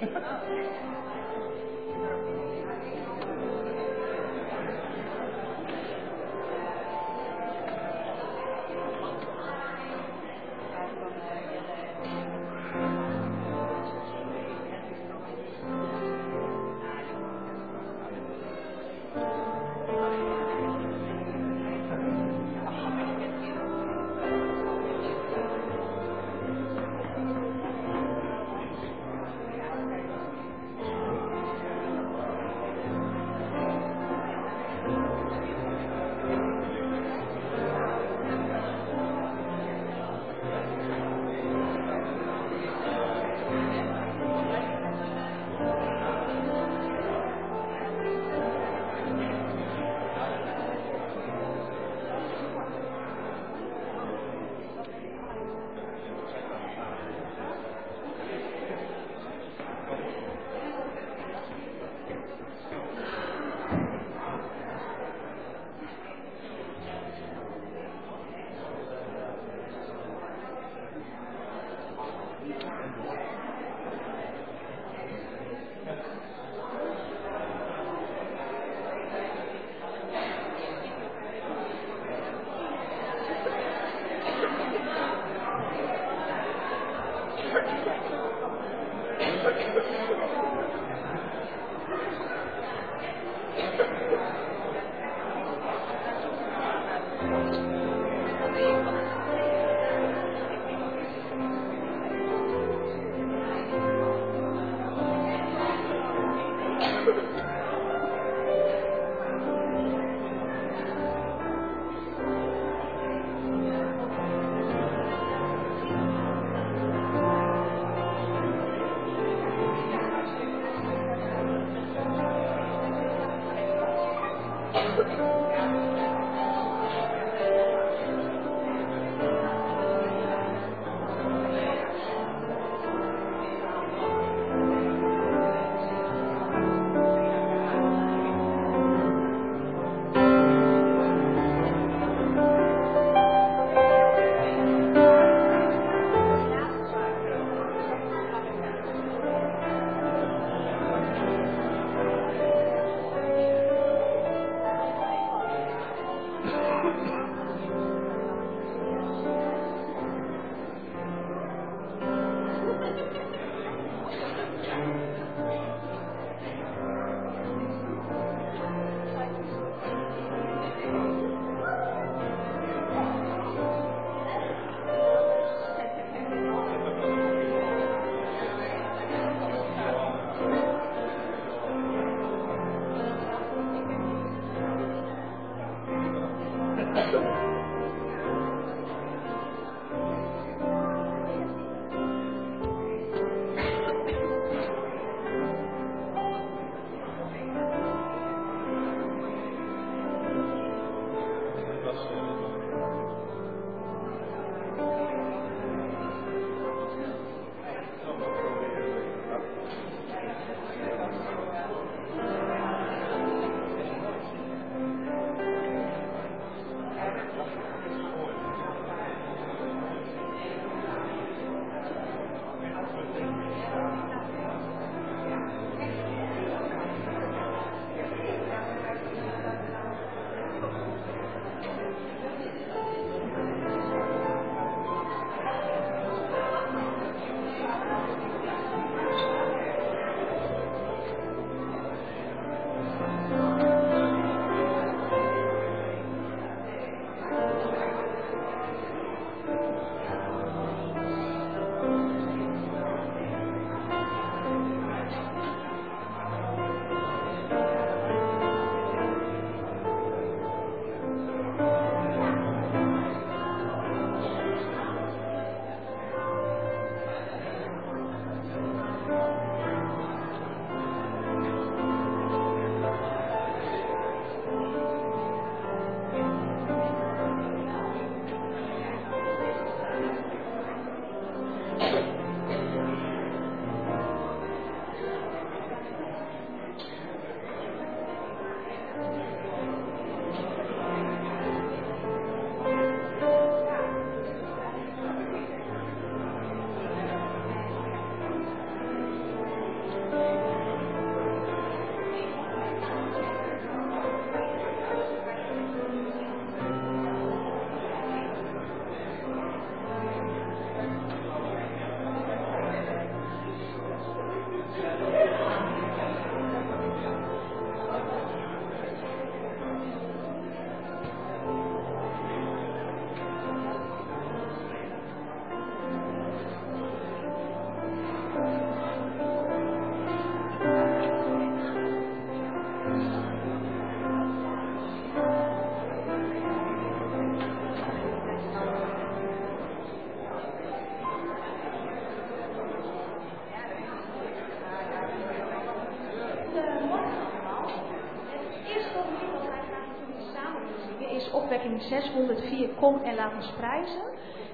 [0.00, 1.09] よろしくお願いします。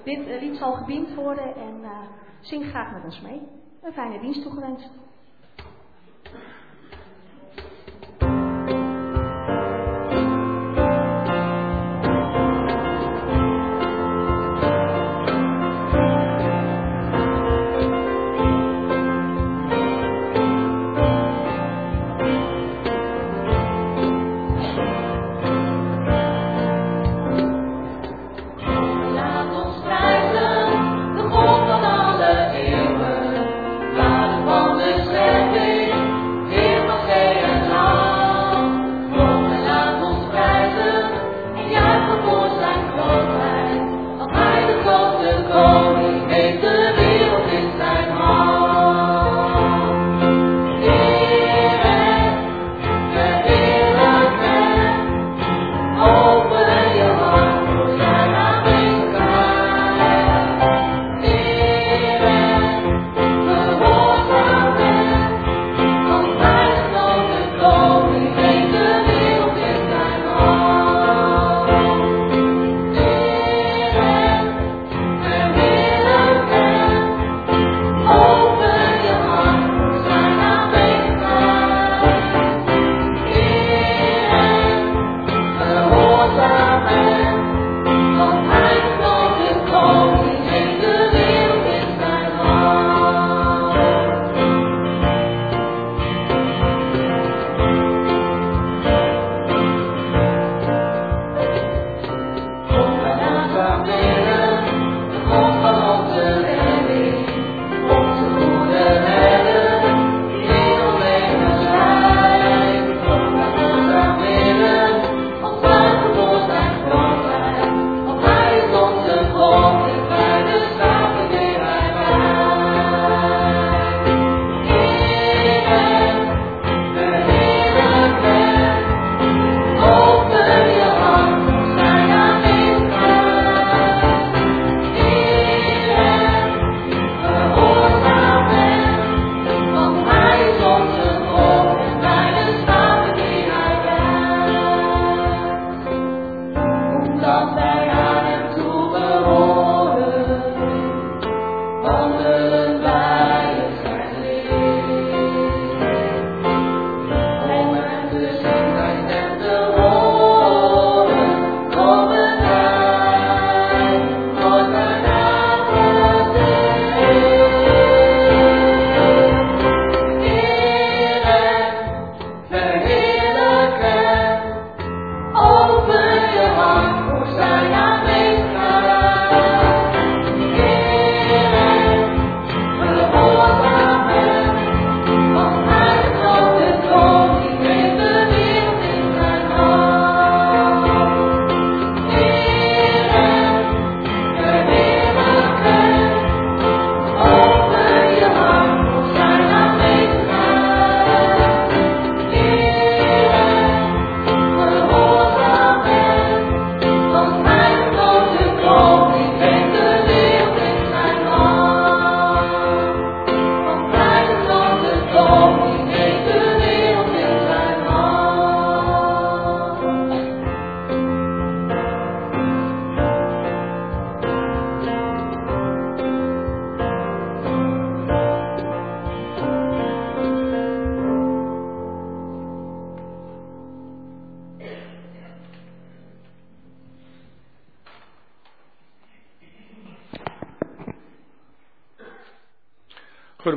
[0.07, 1.91] Dit uh, lied zal gediend worden en uh,
[2.41, 3.43] zing graag met ons mee.
[3.83, 4.91] Een fijne dienst toegewenst.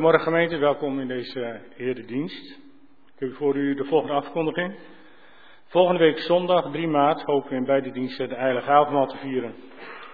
[0.10, 2.60] Goedemorgen gemeente, welkom in deze eredienst.
[3.16, 4.76] Ik heb voor u de volgende afkondiging.
[5.66, 9.54] Volgende week zondag 3 maart hopen we in beide diensten de Heilige Avondmaal te vieren.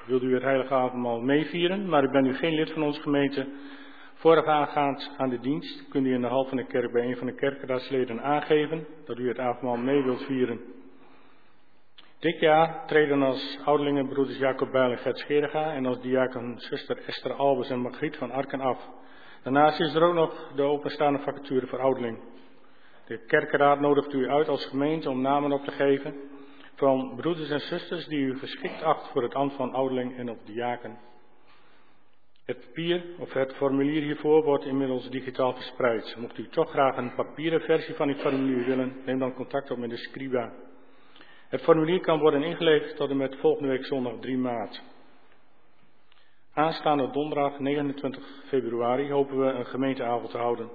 [0.06, 3.48] Wilt u het Heilige Avondmaal meevieren, maar u bent nu geen lid van onze gemeente.
[4.14, 7.28] Voorafgaand aan de dienst kunt u in de hal van de kerk bij een van
[7.28, 10.60] de kerkraadsleden aangeven dat u het avondmaal mee wilt vieren.
[12.20, 16.98] Dit jaar treden als ouderlingen broeders Jacob Bijl en Gert Scherega en als diaken zuster
[17.06, 19.04] Esther Albers en Margriet van Arken af.
[19.46, 22.20] Daarnaast is er ook nog de openstaande vacature voor ouderling.
[23.06, 26.16] De kerkenraad nodigt u uit als gemeente om namen op te geven
[26.76, 30.38] van broeders en zusters die u geschikt acht voor het ambt van ouderling en of
[30.46, 30.98] diaken.
[32.46, 36.16] Het papier of het formulier hiervoor wordt inmiddels digitaal verspreid.
[36.20, 39.78] Mocht u toch graag een papieren versie van dit formulier willen, neem dan contact op
[39.78, 40.54] met de scriba.
[41.48, 44.82] Het formulier kan worden ingeleverd tot en met volgende week zondag 3 maart.
[46.56, 50.70] Aanstaande donderdag 29 februari hopen we een gemeenteavond te houden.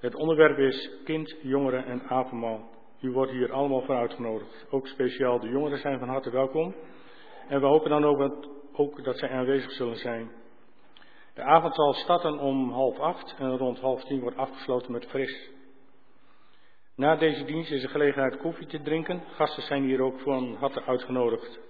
[0.00, 2.70] Het onderwerp is kind, jongeren en avondmaal.
[3.00, 4.66] U wordt hier allemaal voor uitgenodigd.
[4.70, 6.74] Ook speciaal de jongeren zijn van harte welkom.
[7.48, 10.30] En we hopen dan ook dat, ook dat zij aanwezig zullen zijn.
[11.34, 15.50] De avond zal starten om half acht en rond half tien wordt afgesloten met fris.
[16.96, 19.22] Na deze dienst is er gelegenheid koffie te drinken.
[19.34, 21.60] Gasten zijn hier ook van harte uitgenodigd.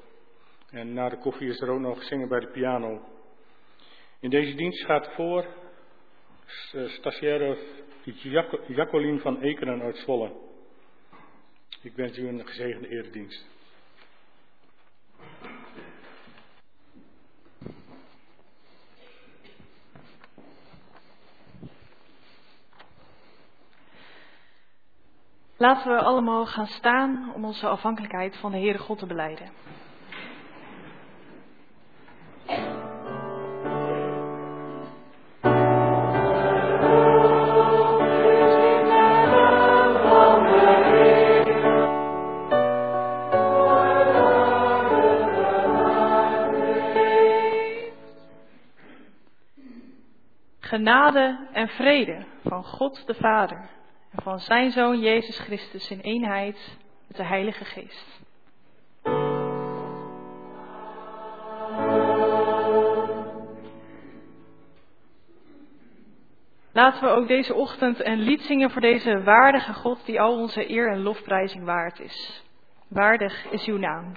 [0.71, 3.01] En na de koffie is er ook nog zingen bij de piano.
[4.23, 5.47] In deze dienst gaat voor
[6.87, 7.59] stagiaire
[8.67, 10.33] Jacqueline van Ekeren uit Zwolle.
[11.83, 13.47] Ik wens u een gezegende eredienst.
[25.57, 29.51] Laten we allemaal gaan staan om onze afhankelijkheid van de Heere God te beleiden.
[50.73, 53.71] Genade en vrede van God de Vader
[54.11, 58.21] en van zijn Zoon Jezus Christus in eenheid met de Heilige Geest.
[66.73, 70.71] Laten we ook deze ochtend een lied zingen voor deze waardige God die al onze
[70.71, 72.45] eer en lofprijzing waard is.
[72.89, 74.13] Waardig is uw naam.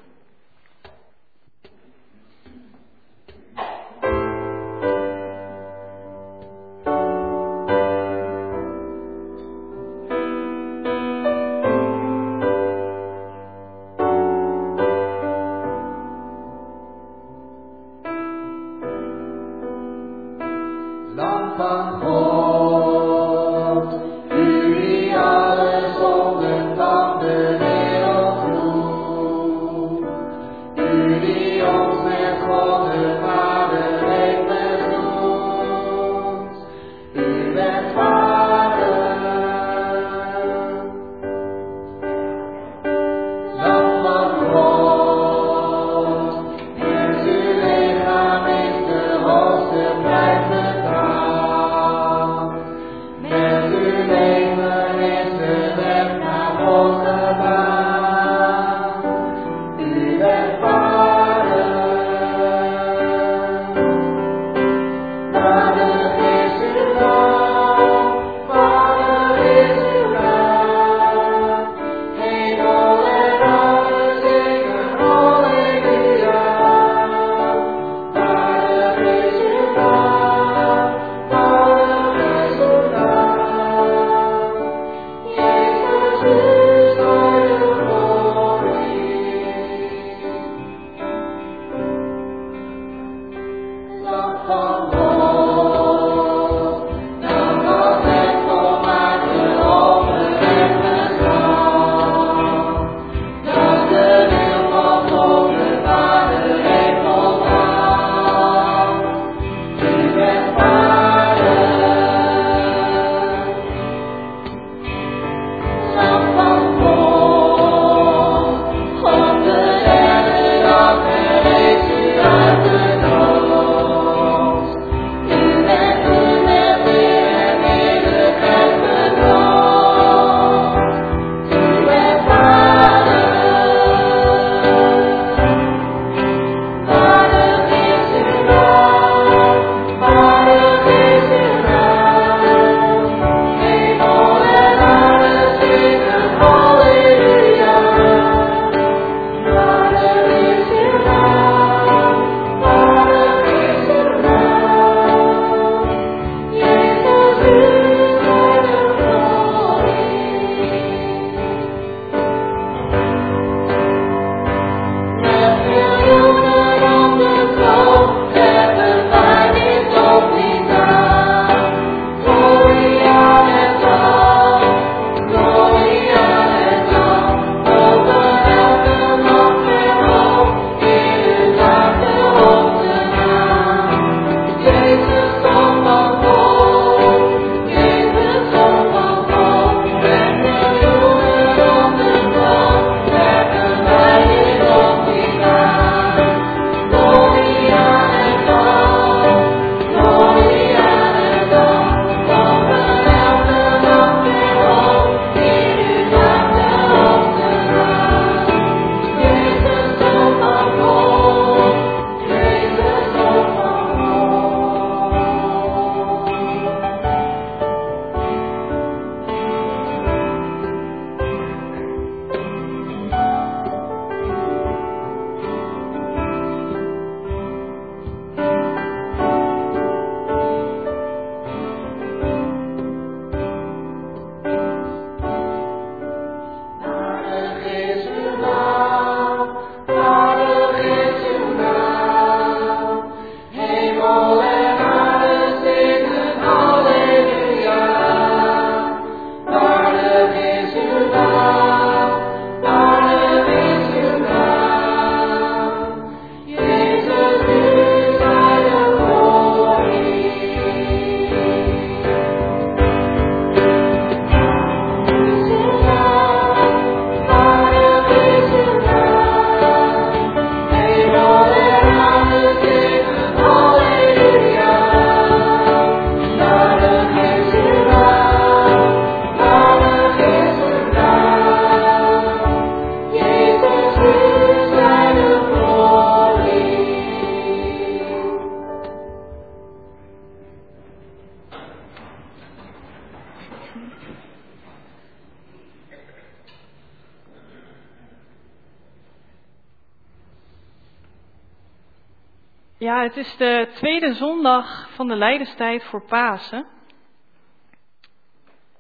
[303.16, 306.66] Het is de tweede zondag van de Leidenstijd voor Pasen.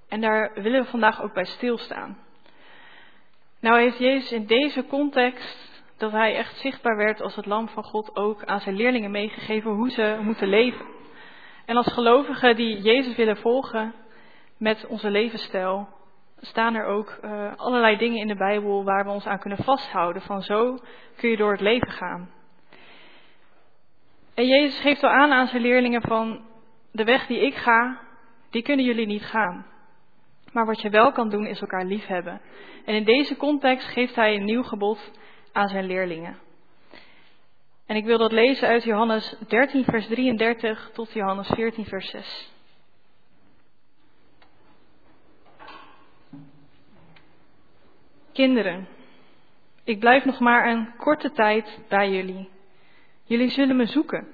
[0.10, 2.17] En daar willen we vandaag ook bij stilstaan.
[3.60, 7.84] Nou heeft Jezus in deze context, dat hij echt zichtbaar werd als het lam van
[7.84, 10.86] God, ook aan zijn leerlingen meegegeven hoe ze moeten leven.
[11.65, 13.93] En als gelovigen die Jezus willen volgen
[14.58, 15.88] met onze levensstijl,
[16.38, 20.21] staan er ook uh, allerlei dingen in de Bijbel waar we ons aan kunnen vasthouden.
[20.21, 20.78] Van zo
[21.15, 22.35] kun je door het leven gaan.
[24.36, 26.45] En Jezus geeft al aan aan zijn leerlingen van
[26.91, 28.00] de weg die ik ga,
[28.50, 29.65] die kunnen jullie niet gaan.
[30.52, 32.41] Maar wat je wel kan doen is elkaar liefhebben.
[32.86, 35.12] En in deze context geeft hij een nieuw gebod
[35.52, 36.38] aan zijn leerlingen.
[37.86, 42.54] En ik wil dat lezen uit Johannes 13, vers 33 tot Johannes 14, vers 6.
[48.34, 48.88] Kinderen,
[49.84, 52.50] ik blijf nog maar een korte tijd bij jullie.
[53.26, 54.28] Jullie zullen me zoeken.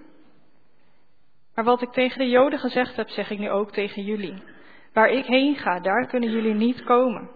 [1.55, 4.43] Maar wat ik tegen de Joden gezegd heb, zeg ik nu ook tegen jullie.
[4.93, 7.29] Waar ik heen ga, daar kunnen jullie niet komen.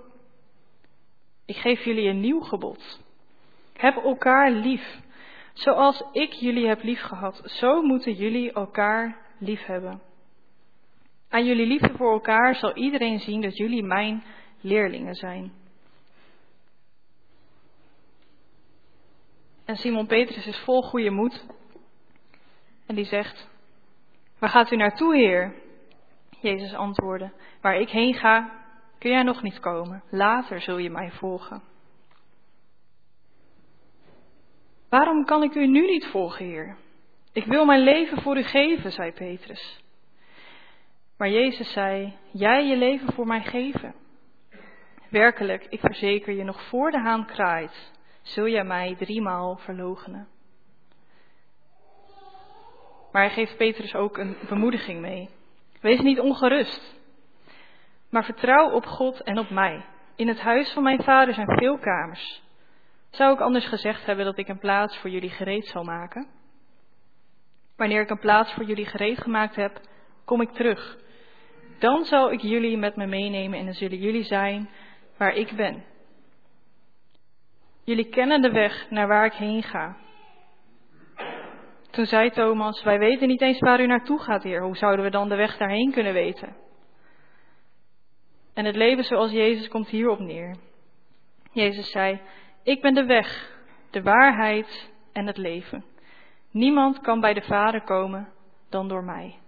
[1.45, 3.01] Ik geef jullie een nieuw gebod.
[3.73, 4.99] Heb elkaar lief.
[5.53, 10.01] Zoals ik jullie heb lief gehad, zo moeten jullie elkaar lief hebben.
[11.29, 14.23] Aan jullie liefde voor elkaar zal iedereen zien dat jullie mijn
[14.61, 15.51] leerlingen zijn.
[19.65, 21.45] En Simon Petrus is vol goede moed.
[22.85, 23.47] En die zegt:
[24.39, 25.53] Waar gaat u naartoe, Heer?
[26.39, 28.63] Jezus antwoordde: Waar ik heen ga,
[28.99, 30.03] kun jij nog niet komen.
[30.09, 31.63] Later zul je mij volgen.
[34.89, 36.77] Waarom kan ik u nu niet volgen, Heer?
[37.31, 39.83] Ik wil mijn leven voor u geven, zei Petrus.
[41.17, 43.95] Maar Jezus zei: Jij je leven voor mij geven.
[45.09, 47.91] Werkelijk, ik verzeker je, nog voor de haan kraait,
[48.25, 50.27] zul jij mij driemaal verloochenen.
[53.11, 55.29] Maar hij geeft Petrus ook een bemoediging mee.
[55.81, 56.95] Wees niet ongerust,
[58.09, 59.85] maar vertrouw op God en op mij.
[60.15, 62.43] In het huis van mijn vader zijn veel kamers.
[63.09, 66.27] Zou ik anders gezegd hebben dat ik een plaats voor jullie gereed zal maken?
[67.75, 69.81] Wanneer ik een plaats voor jullie gereed gemaakt heb,
[70.25, 70.97] kom ik terug.
[71.79, 74.69] Dan zal ik jullie met me meenemen en dan zullen jullie zijn
[75.17, 75.83] waar ik ben.
[77.85, 79.97] Jullie kennen de weg naar waar ik heen ga.
[81.91, 84.61] Toen zei Thomas, wij weten niet eens waar u naartoe gaat, Heer.
[84.61, 86.55] Hoe zouden we dan de weg daarheen kunnen weten?
[88.53, 90.55] En het leven zoals Jezus komt hierop neer.
[91.51, 92.21] Jezus zei,
[92.63, 93.57] ik ben de weg,
[93.91, 95.85] de waarheid en het leven.
[96.51, 98.29] Niemand kan bij de Vader komen
[98.69, 99.39] dan door mij.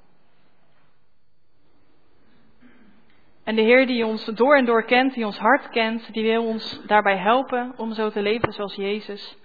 [3.47, 6.45] En de Heer die ons door en door kent, die ons hart kent, die wil
[6.45, 9.37] ons daarbij helpen om zo te leven zoals Jezus.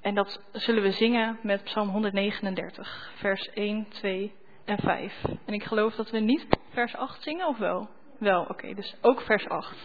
[0.00, 5.24] En dat zullen we zingen met Psalm 139, vers 1, 2 en 5.
[5.46, 7.88] En ik geloof dat we niet vers 8 zingen, of wel?
[8.18, 9.76] Wel, oké, dus ook vers 8.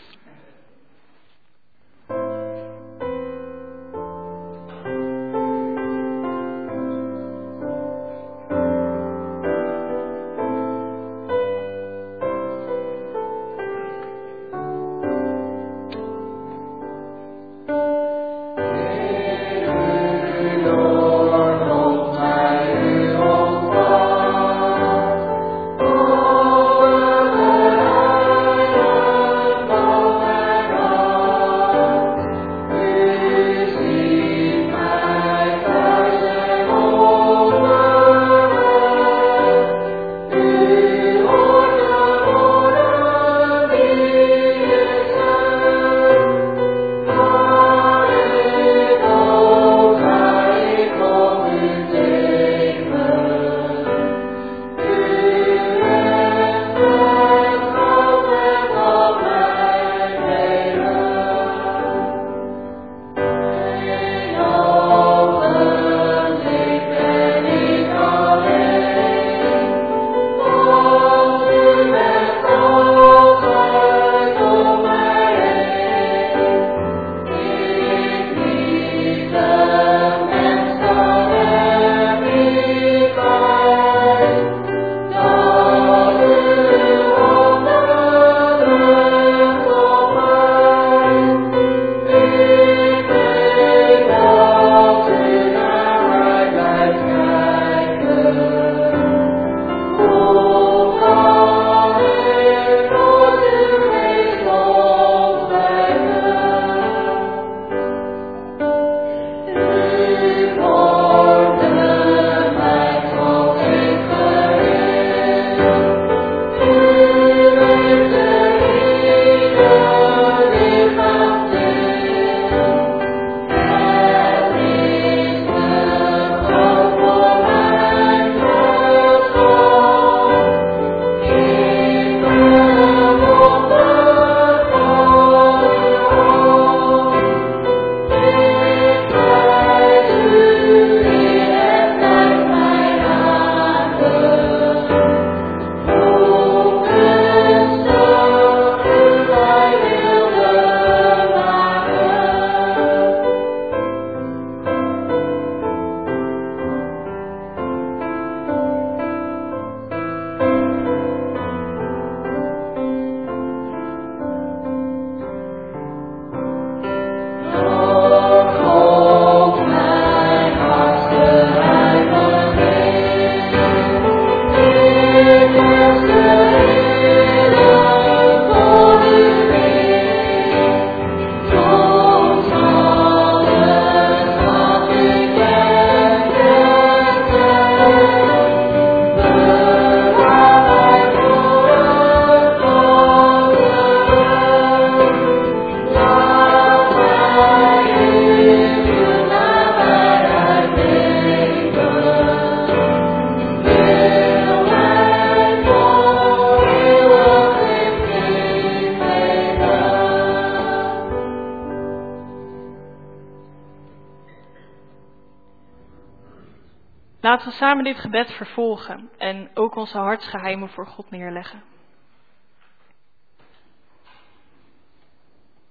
[217.74, 221.64] Samen dit gebed vervolgen en ook onze hartsgeheimen voor God neerleggen.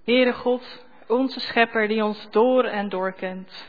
[0.04, 3.68] Heere God, onze schepper die ons door en door kent.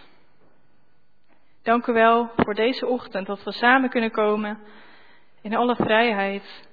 [1.62, 4.60] Dank u wel voor deze ochtend dat we samen kunnen komen
[5.42, 6.70] in alle vrijheid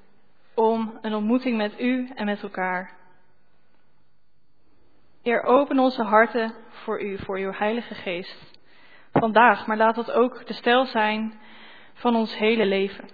[0.55, 2.97] om een ontmoeting met u en met elkaar.
[5.23, 8.60] Heer, open onze harten voor u, voor uw Heilige Geest.
[9.13, 11.41] Vandaag, maar laat dat ook de stijl zijn
[11.95, 13.09] van ons hele leven.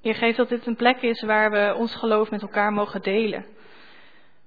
[0.00, 3.46] Heer, geef dat dit een plek is waar we ons geloof met elkaar mogen delen.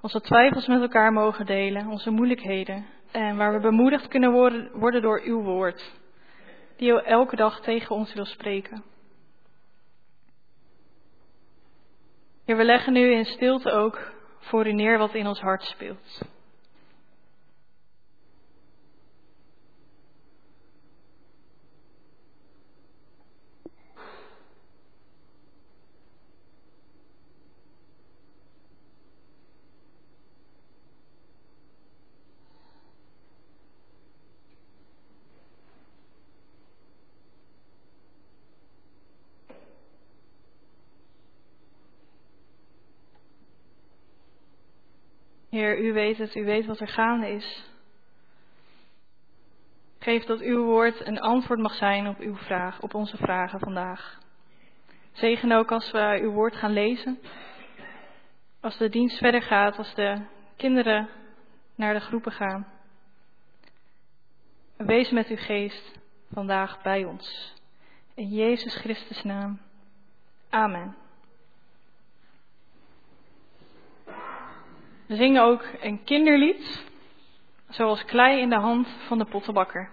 [0.02, 2.86] Onze twijfels met elkaar mogen delen, onze moeilijkheden.
[3.12, 5.92] En waar we bemoedigd kunnen worden, worden door uw woord,
[6.78, 8.84] die elke dag tegen ons wil spreken.
[12.46, 16.22] Heer, we leggen nu in stilte ook voor u neer wat in ons hart speelt.
[45.60, 47.70] U weet het, u weet wat er gaande is.
[50.00, 54.20] Geef dat uw woord een antwoord mag zijn op uw vraag, op onze vragen vandaag.
[55.12, 57.20] Zegen ook als we uw woord gaan lezen.
[58.62, 60.22] Als de dienst verder gaat, als de
[60.56, 61.10] kinderen
[61.76, 62.68] naar de groepen gaan.
[64.78, 66.00] Wees met uw geest
[66.32, 67.54] vandaag bij ons.
[68.14, 69.60] In Jezus Christus naam.
[70.50, 70.96] Amen.
[75.10, 76.86] We zingen ook een kinderlied,
[77.70, 79.90] zoals klei in de hand van de pottenbakker.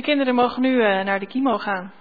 [0.00, 1.92] De kinderen mogen nu uh, naar de kimo gaan.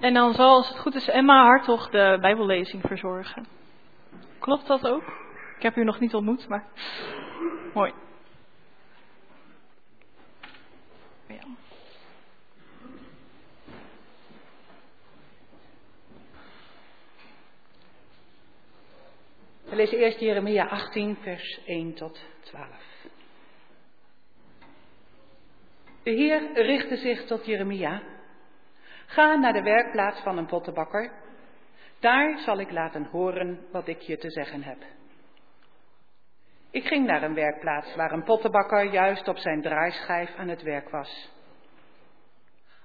[0.00, 3.46] En dan zal, als het goed is, Emma Hartog de Bijbellezing verzorgen.
[4.38, 5.02] Klopt dat ook?
[5.56, 6.64] Ik heb u nog niet ontmoet, maar.
[7.74, 7.92] Mooi.
[19.68, 22.68] We lezen eerst Jeremia 18, vers 1 tot 12.
[26.02, 28.02] De Heer richtte zich tot Jeremia.
[29.06, 31.12] Ga naar de werkplaats van een pottenbakker.
[32.00, 34.97] Daar zal ik laten horen wat ik je te zeggen heb.
[36.70, 40.88] Ik ging naar een werkplaats waar een pottenbakker juist op zijn draaischijf aan het werk
[40.90, 41.30] was.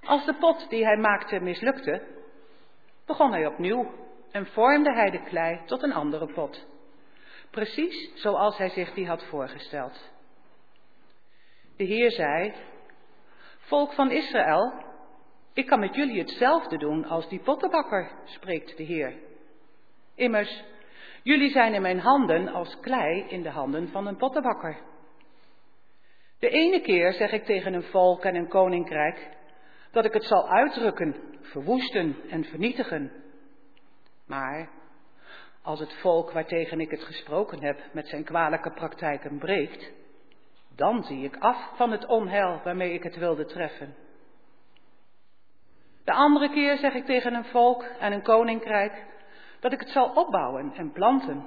[0.04, 2.02] Als de pot die hij maakte mislukte,
[3.06, 3.92] begon hij opnieuw
[4.30, 6.66] en vormde hij de klei tot een andere pot.
[7.50, 10.10] Precies zoals hij zich die had voorgesteld.
[11.76, 12.52] De Heer zei,
[13.58, 14.72] Volk van Israël,
[15.52, 19.14] ik kan met jullie hetzelfde doen als die pottenbakker, spreekt de Heer.
[20.14, 20.64] Immers,
[21.24, 24.78] jullie zijn in mijn handen als klei in de handen van een pottenbakker.
[26.38, 29.28] De ene keer zeg ik tegen een volk en een koninkrijk
[29.90, 33.12] dat ik het zal uitdrukken, verwoesten en vernietigen.
[34.26, 34.70] Maar
[35.62, 39.92] als het volk waartegen ik het gesproken heb met zijn kwalijke praktijken breekt,
[40.76, 43.94] dan zie ik af van het onheil waarmee ik het wilde treffen.
[46.04, 49.12] De andere keer zeg ik tegen een volk en een koninkrijk
[49.64, 51.44] dat ik het zal opbouwen en planten.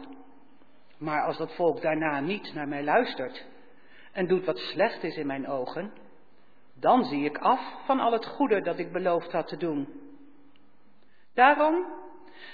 [0.97, 3.45] Maar als dat volk daarna niet naar mij luistert
[4.11, 5.91] en doet wat slecht is in mijn ogen,
[6.79, 9.87] dan zie ik af van al het goede dat ik beloofd had te doen.
[11.33, 11.85] Daarom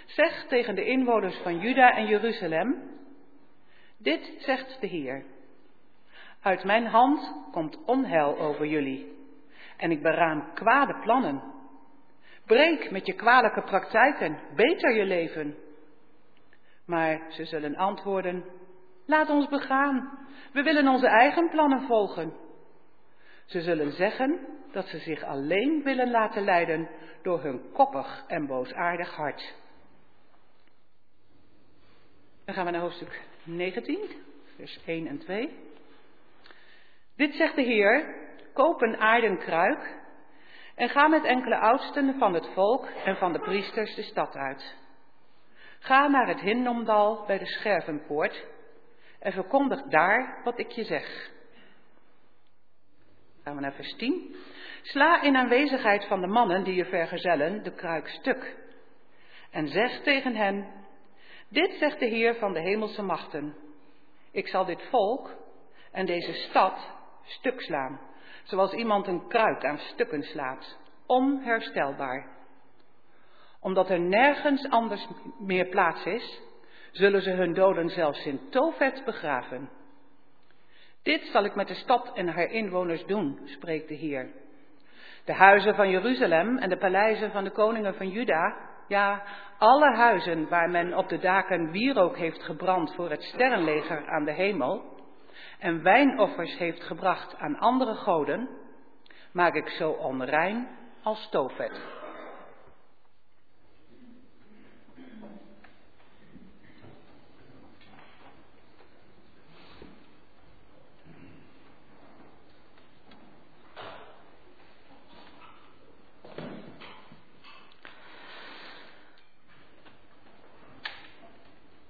[0.06, 3.00] zeg tegen de inwoners van Juda en Jeruzalem,
[3.98, 5.26] dit zegt de Heer.
[6.42, 9.18] Uit mijn hand komt onheil over jullie
[9.78, 11.53] en ik beraam kwade plannen.
[12.46, 15.56] Breek met je kwalijke praktijken, beter je leven.
[16.86, 18.46] Maar ze zullen antwoorden,
[19.06, 20.20] laat ons begaan,
[20.54, 22.34] we willen onze eigen plannen volgen.
[23.46, 24.40] Ze zullen zeggen
[24.72, 26.90] dat ze zich alleen willen laten leiden
[27.22, 29.54] door hun koppig en boosaardig hart.
[32.46, 34.10] Dan gaan we naar hoofdstuk 19,
[34.56, 35.50] vers 1 en 2.
[37.16, 38.16] Dit zegt de Heer,
[38.54, 40.02] koop een aarden kruik
[40.76, 44.76] en ga met enkele oudsten van het volk en van de priesters de stad uit.
[45.80, 48.46] Ga naar het Hinnomdal bij de Schervenpoort
[49.20, 51.32] en verkondig daar wat ik je zeg.
[53.44, 54.36] Gaan we naar vers 10.
[54.82, 58.56] Sla in aanwezigheid van de mannen die je vergezellen de kruik stuk.
[59.52, 60.68] En zeg tegen hen,
[61.50, 63.56] dit zegt de Heer van de hemelse machten.
[64.32, 65.36] Ik zal dit volk
[65.92, 66.92] en deze stad
[67.24, 68.00] stuk slaan,
[68.44, 72.28] zoals iemand een kruik aan stukken slaat, onherstelbaar.
[73.60, 75.08] Omdat er nergens anders
[75.40, 76.42] meer plaats is,
[76.92, 79.70] zullen ze hun doden zelfs in Tofet begraven.
[81.04, 84.32] Dit zal ik met de stad en haar inwoners doen, spreekt de Heer.
[85.26, 88.56] De huizen van Jeruzalem en de paleizen van de koningen van Juda,
[88.88, 89.24] ja,
[89.58, 94.32] alle huizen waar men op de daken wierook heeft gebrand voor het sterrenleger aan de
[94.32, 94.93] hemel
[95.64, 98.50] en wijnoffers heeft gebracht aan andere goden,
[99.32, 100.68] maak ik zo onrein
[101.04, 101.82] als stoofvet.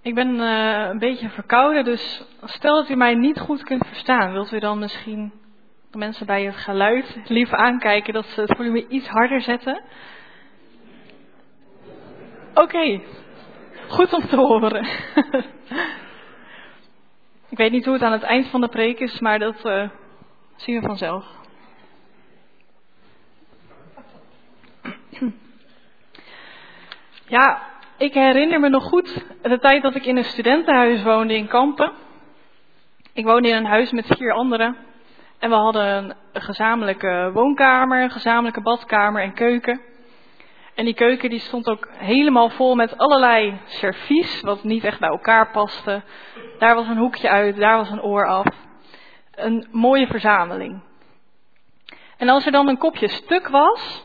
[0.03, 4.31] Ik ben uh, een beetje verkouden, dus stel dat u mij niet goed kunt verstaan,
[4.31, 5.33] wilt u dan misschien
[5.91, 9.81] de mensen bij het geluid liever aankijken dat ze het volume iets harder zetten?
[12.53, 13.01] Oké,
[13.87, 14.85] goed om te horen.
[17.49, 19.89] Ik weet niet hoe het aan het eind van de preek is, maar dat uh,
[20.55, 21.25] zien we vanzelf.
[27.27, 27.72] Ja,
[28.03, 31.91] ik herinner me nog goed de tijd dat ik in een studentenhuis woonde in Kampen.
[33.13, 34.77] Ik woonde in een huis met vier anderen.
[35.39, 39.81] En we hadden een gezamenlijke woonkamer, een gezamenlijke badkamer en keuken.
[40.75, 45.09] En die keuken die stond ook helemaal vol met allerlei servies, wat niet echt bij
[45.09, 46.03] elkaar paste.
[46.59, 48.47] Daar was een hoekje uit, daar was een oor af.
[49.35, 50.81] Een mooie verzameling.
[52.17, 54.02] En als er dan een kopje stuk was,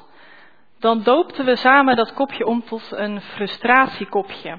[0.79, 4.59] dan doopten we samen dat kopje om tot een frustratiekopje.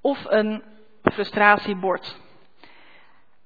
[0.00, 0.62] Of een
[1.02, 2.16] frustratiebord.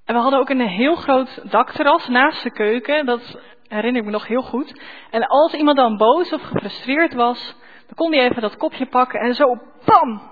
[0.05, 4.13] En we hadden ook een heel groot dakterras naast de keuken, dat herinner ik me
[4.13, 4.83] nog heel goed.
[5.11, 7.55] En als iemand dan boos of gefrustreerd was,
[7.87, 10.23] dan kon hij even dat kopje pakken en zo, bam,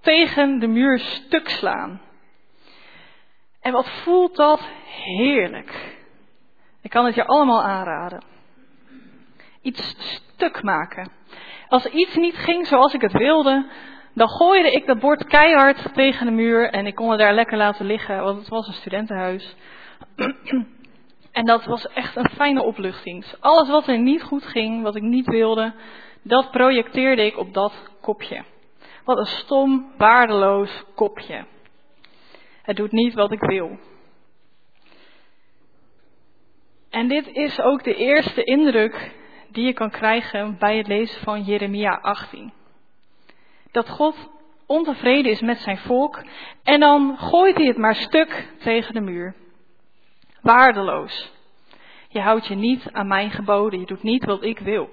[0.00, 2.00] tegen de muur stuk slaan.
[3.60, 4.60] En wat voelt dat
[5.04, 5.96] heerlijk.
[6.82, 8.22] Ik kan het je allemaal aanraden.
[9.62, 9.96] Iets
[10.38, 11.10] stuk maken.
[11.68, 13.66] Als iets niet ging zoals ik het wilde,
[14.14, 17.56] dan gooide ik dat bord keihard tegen de muur en ik kon het daar lekker
[17.56, 19.56] laten liggen, want het was een studentenhuis.
[21.32, 23.24] En dat was echt een fijne opluchting.
[23.40, 25.74] Alles wat er niet goed ging, wat ik niet wilde,
[26.22, 28.44] dat projecteerde ik op dat kopje.
[29.04, 31.46] Wat een stom, waardeloos kopje.
[32.62, 33.78] Het doet niet wat ik wil.
[36.90, 39.12] En dit is ook de eerste indruk
[39.50, 42.52] die je kan krijgen bij het lezen van Jeremia 18.
[43.70, 44.30] Dat God
[44.66, 46.22] ontevreden is met zijn volk
[46.62, 49.34] en dan gooit hij het maar stuk tegen de muur.
[50.42, 51.32] Waardeloos.
[52.08, 54.90] Je houdt je niet aan mijn geboden, je doet niet wat ik wil.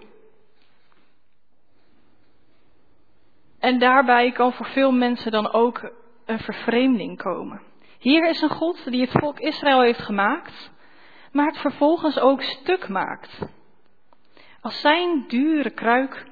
[3.60, 5.91] En daarbij kan voor veel mensen dan ook
[6.26, 7.62] een vervreemding komen.
[7.99, 10.72] Hier is een God die het volk Israël heeft gemaakt,
[11.32, 13.39] maar het vervolgens ook stuk maakt.
[14.66, 16.26] Als zijn dure kruik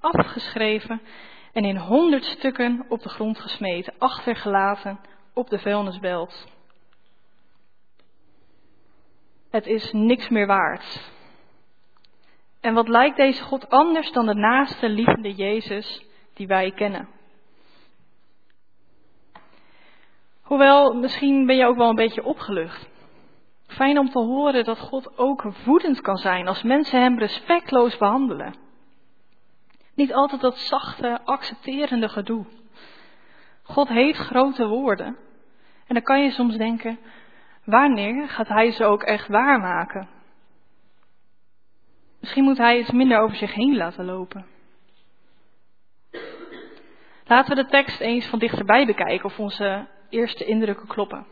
[0.00, 1.00] afgeschreven
[1.52, 5.00] en in honderd stukken op de grond gesmeten, achtergelaten
[5.34, 6.46] op de vuilnisbelt.
[9.50, 11.10] Het is niks meer waard.
[12.60, 17.08] En wat lijkt deze God anders dan de naaste liefde Jezus die wij kennen?
[20.42, 22.97] Hoewel, misschien ben je ook wel een beetje opgelucht.
[23.68, 28.54] Fijn om te horen dat God ook woedend kan zijn als mensen hem respectloos behandelen.
[29.94, 32.44] Niet altijd dat zachte, accepterende gedoe.
[33.62, 35.16] God heeft grote woorden.
[35.86, 36.98] En dan kan je soms denken,
[37.64, 40.08] wanneer gaat hij ze ook echt waarmaken?
[42.20, 44.46] Misschien moet hij iets minder over zich heen laten lopen.
[47.24, 51.26] Laten we de tekst eens van dichterbij bekijken of onze eerste indrukken kloppen.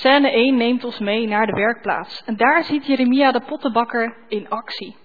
[0.00, 2.22] Scène 1 neemt ons mee naar de werkplaats.
[2.24, 4.96] En daar ziet Jeremia de pottenbakker in actie.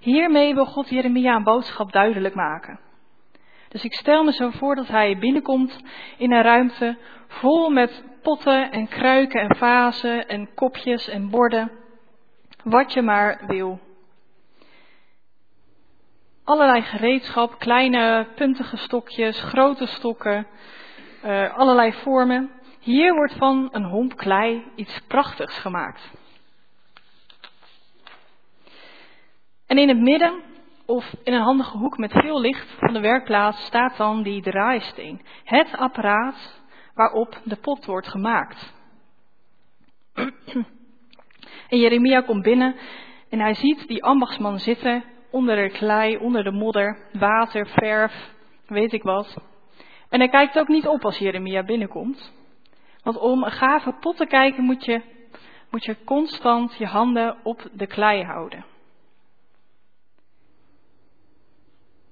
[0.00, 2.80] Hiermee wil God Jeremia een boodschap duidelijk maken.
[3.68, 5.80] Dus ik stel me zo voor dat hij binnenkomt
[6.16, 6.98] in een ruimte
[7.28, 11.70] vol met potten en kruiken en vazen en kopjes en borden.
[12.64, 13.80] Wat je maar wil.
[16.44, 20.46] Allerlei gereedschap, kleine puntige stokjes, grote stokken,
[21.24, 22.55] uh, allerlei vormen.
[22.86, 26.12] Hier wordt van een homp klei iets prachtigs gemaakt.
[29.66, 30.42] En in het midden,
[30.84, 35.20] of in een handige hoek met veel licht van de werkplaats, staat dan die draaisteen.
[35.44, 36.62] Het apparaat
[36.94, 38.74] waarop de pot wordt gemaakt.
[41.68, 42.76] En Jeremia komt binnen
[43.28, 48.30] en hij ziet die ambachtsman zitten onder de klei, onder de modder, water, verf,
[48.66, 49.36] weet ik wat.
[50.08, 52.35] En hij kijkt ook niet op als Jeremia binnenkomt.
[53.06, 55.02] Want om een gave pot te kijken moet je,
[55.70, 58.64] moet je constant je handen op de klei houden.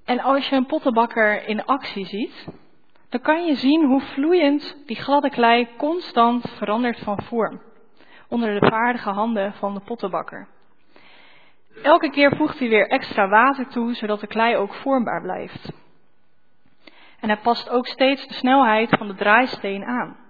[0.05, 2.47] En als je een pottenbakker in actie ziet,
[3.09, 7.61] dan kan je zien hoe vloeiend die gladde klei constant verandert van vorm.
[8.27, 10.47] Onder de vaardige handen van de pottenbakker.
[11.83, 15.71] Elke keer voegt hij weer extra water toe, zodat de klei ook vormbaar blijft.
[17.19, 20.23] En hij past ook steeds de snelheid van de draaisteen aan.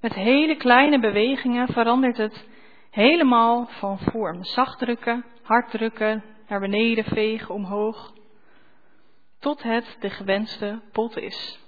[0.00, 2.48] Met hele kleine bewegingen verandert het
[2.90, 4.44] helemaal van vorm.
[4.44, 8.12] Zacht drukken, hard drukken, naar beneden vegen, omhoog.
[9.38, 11.60] Tot het de gewenste pot is.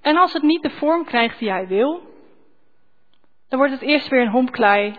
[0.00, 2.02] En als het niet de vorm krijgt die hij wil,
[3.48, 4.96] dan wordt het eerst weer een homp klei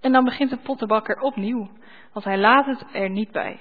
[0.00, 1.68] en dan begint de pottenbakker opnieuw,
[2.12, 3.60] want hij laat het er niet bij.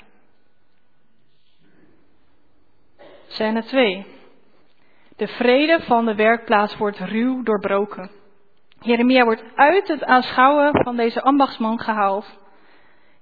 [3.28, 4.17] Scène 2.
[5.18, 8.12] De vrede van de werkplaats wordt ruw doorbroken.
[8.80, 12.40] Jeremia wordt uit het aanschouwen van deze ambachtsman gehaald.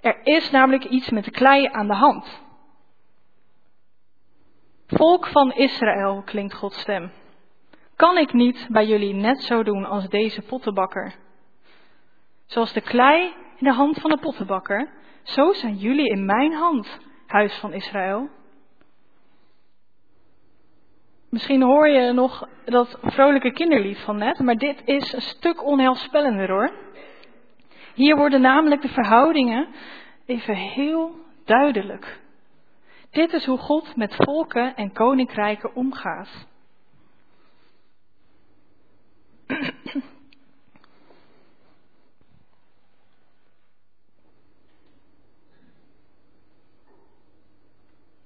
[0.02, 2.44] Er is namelijk iets met de klei aan de hand.
[4.88, 7.12] Volk van Israël, klinkt Gods stem.
[7.96, 11.16] Kan ik niet bij jullie net zo doen als deze pottenbakker?
[12.46, 14.90] Zoals de klei in de hand van de pottenbakker,
[15.24, 18.30] zo zijn jullie in mijn hand, huis van Israël.
[21.36, 26.50] Misschien hoor je nog dat vrolijke kinderlied van net, maar dit is een stuk onheilspellender
[26.50, 26.74] hoor.
[27.94, 29.68] Hier worden namelijk de verhoudingen
[30.26, 31.16] even heel
[31.46, 32.20] duidelijk.
[33.12, 36.48] Dit is hoe God met volken en koninkrijken omgaat.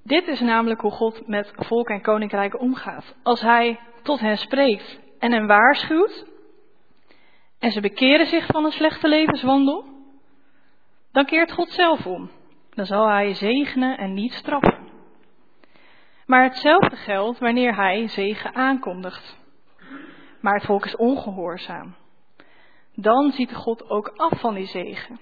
[0.09, 3.15] Dit is namelijk hoe God met volk en koninkrijken omgaat.
[3.23, 6.25] Als hij tot hen spreekt en hen waarschuwt,
[7.59, 9.85] en ze bekeren zich van een slechte levenswandel,
[11.11, 12.29] dan keert God zelf om.
[12.69, 14.87] Dan zal hij zegenen en niet straffen.
[16.25, 19.37] Maar hetzelfde geldt wanneer hij zegen aankondigt.
[20.41, 21.95] Maar het volk is ongehoorzaam.
[22.95, 25.19] Dan ziet God ook af van die zegen.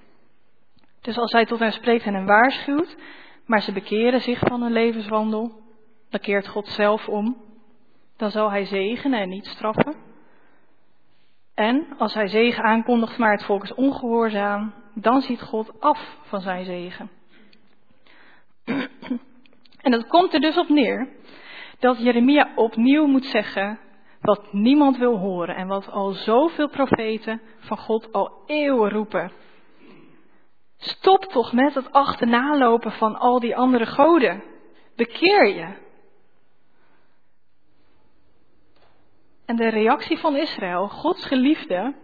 [1.01, 2.97] Dus als hij tot hen spreekt en hen waarschuwt,
[3.47, 5.51] maar ze bekeren zich van hun levenswandel,
[6.09, 7.37] dan keert God zelf om.
[8.17, 9.95] Dan zal hij zegenen en niet straffen.
[11.53, 16.41] En als hij zegen aankondigt, maar het volk is ongehoorzaam, dan ziet God af van
[16.41, 17.09] zijn zegen.
[19.81, 21.09] En dat komt er dus op neer
[21.79, 23.79] dat Jeremia opnieuw moet zeggen
[24.21, 29.31] wat niemand wil horen en wat al zoveel profeten van God al eeuwen roepen.
[30.77, 34.43] Stop toch met het achterna van al die andere goden.
[34.95, 35.85] Bekeer je.
[39.45, 41.95] En de reactie van Israël, Gods geliefde,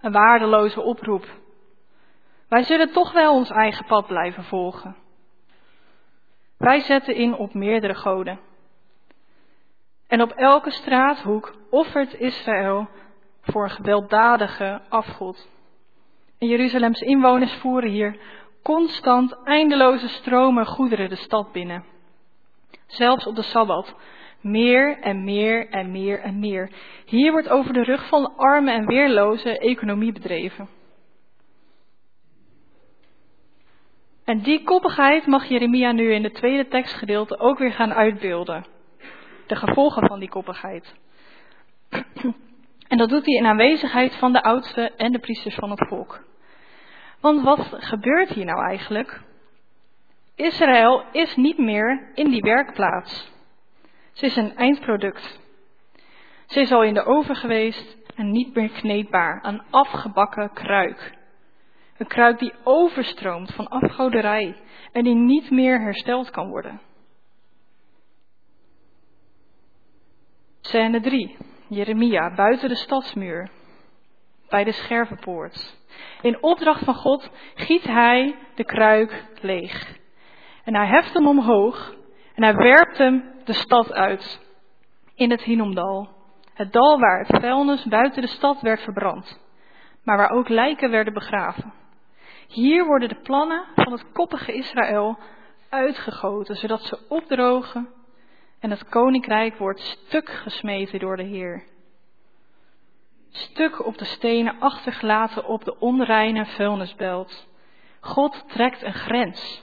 [0.00, 1.26] een waardeloze oproep.
[2.48, 4.96] Wij zullen toch wel ons eigen pad blijven volgen.
[6.56, 8.40] Wij zetten in op meerdere goden.
[10.06, 12.88] En op elke straathoek offert Israël
[13.42, 15.48] voor een gewelddadige afgod.
[16.38, 18.16] En Jeruzalems inwoners voeren hier
[18.62, 21.84] constant eindeloze stromen goederen de stad binnen.
[22.86, 23.94] Zelfs op de Sabbat.
[24.40, 26.70] Meer en meer en meer en meer.
[27.04, 30.68] Hier wordt over de rug van arme en weerloze economie bedreven.
[34.24, 38.66] En die koppigheid mag Jeremia nu in het tweede tekstgedeelte ook weer gaan uitbeelden.
[39.46, 40.94] De gevolgen van die koppigheid.
[42.88, 46.24] En dat doet hij in aanwezigheid van de oudste en de priesters van het volk.
[47.20, 49.20] Want wat gebeurt hier nou eigenlijk?
[50.34, 53.32] Israël is niet meer in die werkplaats.
[54.12, 55.40] Ze is een eindproduct.
[56.46, 61.16] Ze is al in de oven geweest en niet meer kneedbaar, een afgebakken kruik.
[61.96, 64.56] Een kruik die overstroomt van afgoderij
[64.92, 66.80] en die niet meer hersteld kan worden.
[70.60, 71.36] Scène 3.
[71.68, 73.50] Jeremia buiten de stadsmuur.
[74.48, 75.76] Bij de schervenpoort.
[76.22, 79.96] In opdracht van God giet hij de kruik leeg.
[80.64, 81.94] En hij heft hem omhoog
[82.34, 84.40] en hij werpt hem de stad uit.
[85.14, 86.08] In het Hinomdal.
[86.54, 89.40] Het dal waar het vuilnis buiten de stad werd verbrand.
[90.04, 91.72] Maar waar ook lijken werden begraven.
[92.46, 95.18] Hier worden de plannen van het koppige Israël
[95.68, 97.88] uitgegoten, zodat ze opdrogen
[98.60, 101.64] en het koninkrijk wordt stuk gesmeten door de Heer.
[103.30, 107.48] Stuk op de stenen achtergelaten op de onreine vuilnisbelt.
[108.00, 109.62] God trekt een grens.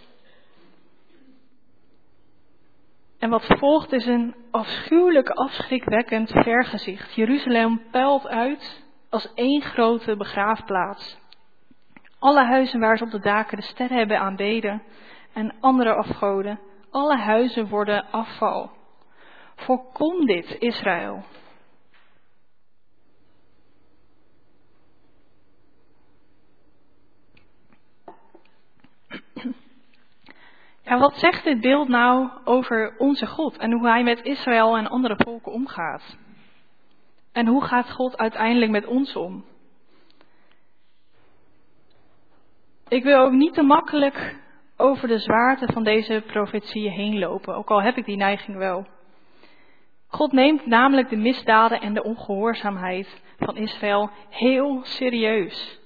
[3.20, 7.14] En wat volgt is een afschuwelijk afschrikwekkend vergezicht.
[7.14, 11.18] Jeruzalem puilt uit als één grote begraafplaats.
[12.20, 14.84] Alle huizen waar ze op de daken de sterren hebben aanbeden
[15.34, 18.72] en andere afgoden, alle huizen worden afval.
[19.56, 21.24] Voorkom dit, Israël.
[30.82, 34.88] Ja, wat zegt dit beeld nou over onze God en hoe hij met Israël en
[34.88, 36.18] andere volken omgaat?
[37.32, 39.46] En hoe gaat God uiteindelijk met ons om?
[42.88, 44.36] Ik wil ook niet te makkelijk
[44.78, 48.88] over de zwaarte van deze profetieën heen lopen, ook al heb ik die neiging wel.
[50.16, 55.80] God neemt namelijk de misdaden en de ongehoorzaamheid van Israël heel serieus.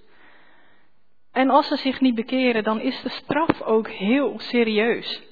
[1.32, 5.24] En als ze zich niet bekeren, dan is de straf ook heel serieus.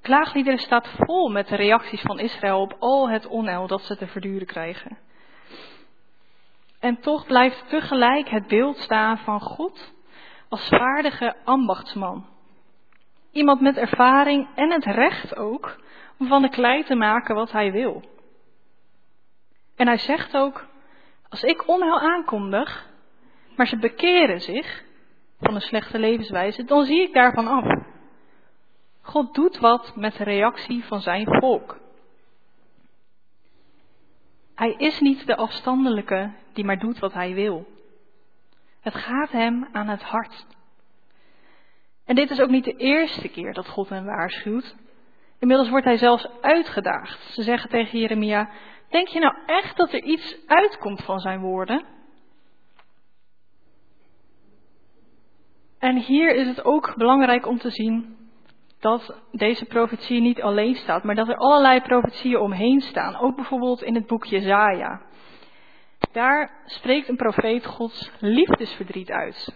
[0.00, 4.06] Klaagliederen staat vol met de reacties van Israël op al het onheil dat ze te
[4.06, 4.98] verduren krijgen.
[6.80, 9.92] En toch blijft tegelijk het beeld staan van God
[10.48, 12.26] als vaardige ambachtsman.
[13.32, 15.80] Iemand met ervaring en het recht ook
[16.18, 18.02] om van de klei te maken wat hij wil.
[19.76, 20.66] En hij zegt ook,
[21.28, 22.90] als ik onheil aankondig,
[23.56, 24.84] maar ze bekeren zich
[25.40, 27.80] van een slechte levenswijze, dan zie ik daarvan af.
[29.00, 31.80] God doet wat met de reactie van zijn volk.
[34.54, 37.66] Hij is niet de afstandelijke die maar doet wat hij wil.
[38.80, 40.46] Het gaat hem aan het hart.
[42.04, 44.76] En dit is ook niet de eerste keer dat God hem waarschuwt.
[45.42, 47.20] Inmiddels wordt hij zelfs uitgedaagd.
[47.32, 48.50] Ze zeggen tegen Jeremia:
[48.88, 51.84] Denk je nou echt dat er iets uitkomt van zijn woorden?
[55.78, 58.16] En hier is het ook belangrijk om te zien
[58.80, 63.16] dat deze profetie niet alleen staat, maar dat er allerlei profetieën omheen staan.
[63.16, 65.00] Ook bijvoorbeeld in het boek Jezaja.
[66.12, 69.54] Daar spreekt een profeet Gods liefdesverdriet uit.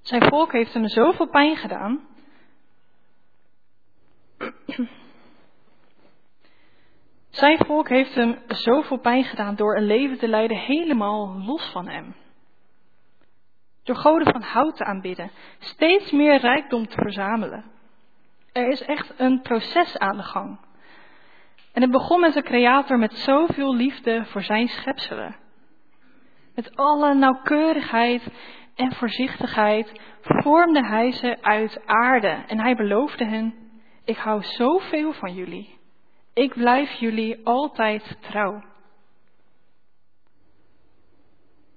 [0.00, 2.08] Zijn volk heeft hem zoveel pijn gedaan.
[7.30, 11.88] Zijn volk heeft hem zoveel pijn gedaan door een leven te leiden helemaal los van
[11.88, 12.14] hem.
[13.82, 17.64] door goden van hout te aanbidden, steeds meer rijkdom te verzamelen.
[18.52, 20.58] Er is echt een proces aan de gang.
[21.72, 25.36] En het begon met een creator met zoveel liefde voor zijn schepselen.
[26.54, 28.28] Met alle nauwkeurigheid
[28.74, 33.69] en voorzichtigheid vormde hij ze uit aarde en hij beloofde hen,
[34.10, 35.78] ik hou zoveel van jullie.
[36.34, 38.62] Ik blijf jullie altijd trouw.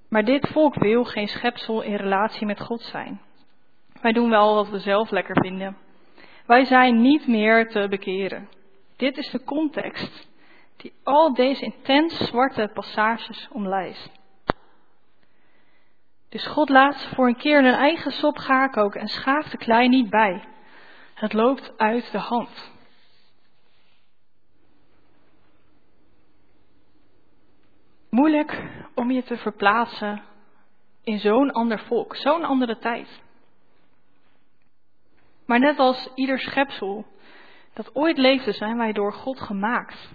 [0.09, 3.21] Maar dit volk wil geen schepsel in relatie met God zijn.
[4.01, 5.77] Wij doen wel wat we zelf lekker vinden.
[6.45, 8.49] Wij zijn niet meer te bekeren.
[8.95, 10.29] Dit is de context
[10.77, 14.11] die al deze intens zwarte passages omlijst.
[16.29, 19.57] Dus God laat ze voor een keer hun eigen sop gaar koken en schaaft de
[19.57, 20.52] klei niet bij.
[21.23, 22.71] Het loopt uit de hand.
[28.09, 28.63] Moeilijk
[28.95, 30.23] om je te verplaatsen
[31.03, 33.21] in zo'n ander volk, zo'n andere tijd.
[35.45, 37.05] Maar net als ieder schepsel
[37.73, 40.11] dat ooit leefde, zijn wij door God gemaakt.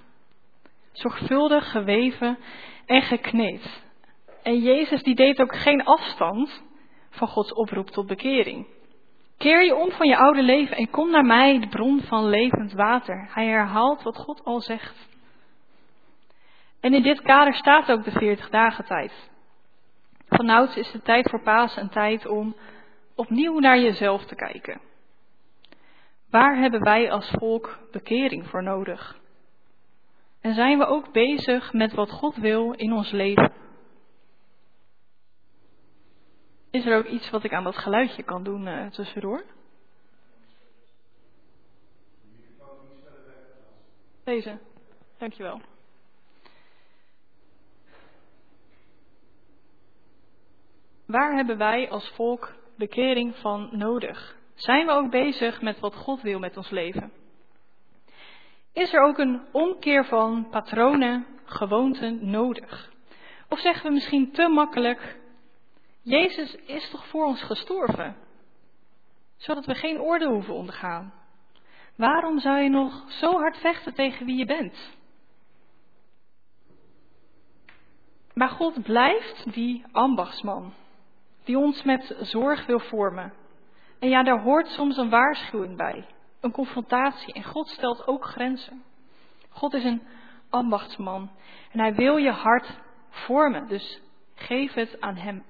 [0.93, 2.39] Zorgvuldig geweven
[2.87, 3.83] en gekneed.
[4.43, 6.63] En Jezus die deed ook geen afstand
[7.11, 8.77] van Gods oproep tot bekering.
[9.39, 12.73] Keer je om van je oude leven en kom naar mij, de bron van levend
[12.73, 13.29] water.
[13.35, 15.09] Hij herhaalt wat God al zegt.
[16.81, 19.31] En in dit kader staat ook de 40 dagen tijd.
[20.29, 22.57] Vanouds is de tijd voor Pasen een tijd om
[23.15, 24.81] opnieuw naar jezelf te kijken.
[26.31, 29.19] Waar hebben wij als volk bekering voor nodig?
[30.41, 33.53] En zijn we ook bezig met wat God wil in ons leven?
[36.71, 39.45] Is er ook iets wat ik aan dat geluidje kan doen uh, tussendoor?
[44.25, 44.59] Deze,
[45.19, 45.61] dankjewel.
[51.07, 54.37] Waar hebben wij als volk bekering van nodig?
[54.55, 57.13] Zijn we ook bezig met wat God wil met ons leven?
[58.73, 62.93] Is er ook een omkeer van patronen, gewoonten nodig?
[63.49, 65.19] Of zeggen we misschien te makkelijk:
[66.03, 68.17] Jezus is toch voor ons gestorven,
[69.37, 71.13] zodat we geen oordeel hoeven ondergaan?
[71.97, 74.97] Waarom zou je nog zo hard vechten tegen wie je bent?
[78.35, 80.73] Maar God blijft die ambachtsman,
[81.45, 83.33] die ons met zorg wil vormen,
[83.99, 86.07] en ja, daar hoort soms een waarschuwing bij,
[86.41, 87.35] een confrontatie.
[87.35, 88.83] En God stelt ook grenzen.
[89.49, 90.03] God is een
[90.51, 91.31] ambachtsman
[91.73, 92.79] en hij wil je hart
[93.09, 94.01] vormen, dus
[94.35, 95.45] geef het aan hem.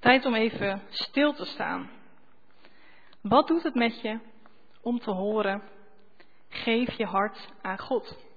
[0.00, 1.90] Tijd om even stil te staan.
[3.22, 4.18] Wat doet het met je
[4.82, 5.62] om te horen,
[6.48, 8.28] geef je hart aan God?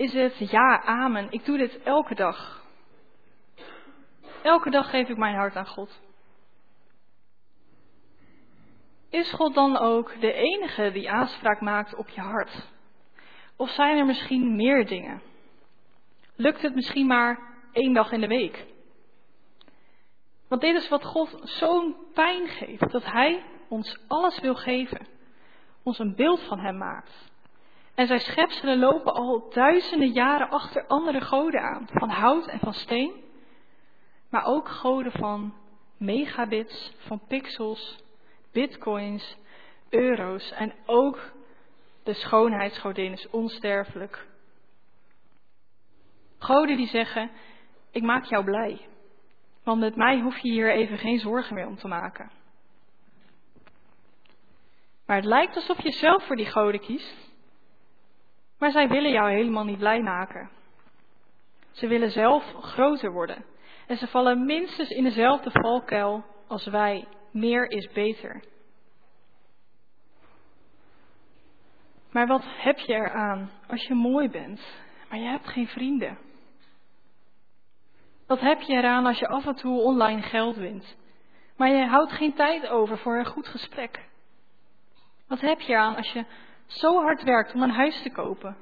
[0.00, 1.26] is het ja, amen.
[1.30, 2.64] Ik doe dit elke dag.
[4.42, 6.00] Elke dag geef ik mijn hart aan God.
[9.10, 12.68] Is God dan ook de enige die aanspraak maakt op je hart?
[13.56, 15.22] Of zijn er misschien meer dingen?
[16.36, 17.38] Lukt het misschien maar
[17.72, 18.66] één dag in de week?
[20.50, 25.06] Want dit is wat God zo'n pijn geeft, dat Hij ons alles wil geven,
[25.82, 27.30] ons een beeld van Hem maakt.
[27.94, 32.74] En zijn schepselen lopen al duizenden jaren achter andere goden aan, van hout en van
[32.74, 33.12] steen.
[34.30, 35.54] Maar ook goden van
[35.96, 37.98] megabits, van pixels,
[38.52, 39.36] bitcoins,
[39.88, 41.32] euro's en ook
[42.02, 44.26] de schoonheidsgodin is onsterfelijk.
[46.38, 47.30] Goden die zeggen,
[47.90, 48.88] ik maak jou blij,
[49.64, 52.30] want met mij hoef je hier even geen zorgen meer om te maken.
[55.06, 57.30] Maar het lijkt alsof je zelf voor die goden kiest
[58.60, 60.50] maar zij willen jou helemaal niet blij maken.
[61.70, 63.44] Ze willen zelf groter worden.
[63.86, 67.08] En ze vallen minstens in dezelfde valkuil als wij.
[67.30, 68.44] Meer is beter.
[72.12, 74.60] Maar wat heb je eraan als je mooi bent,
[75.08, 76.18] maar je hebt geen vrienden?
[78.30, 80.96] Wat heb je eraan als je af en toe online geld wint,
[81.56, 84.08] maar je houdt geen tijd over voor een goed gesprek?
[85.26, 86.24] Wat heb je eraan als je
[86.66, 88.56] zo hard werkt om een huis te kopen,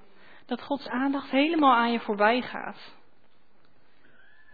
[0.47, 2.97] dat Gods aandacht helemaal aan je voorbij gaat.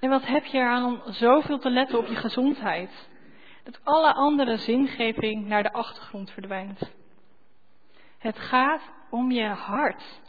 [0.01, 3.09] En wat heb je eraan om zoveel te letten op je gezondheid,
[3.65, 6.93] dat alle andere zingeving naar de achtergrond verdwijnt.
[8.19, 10.21] Het gaat om je hart.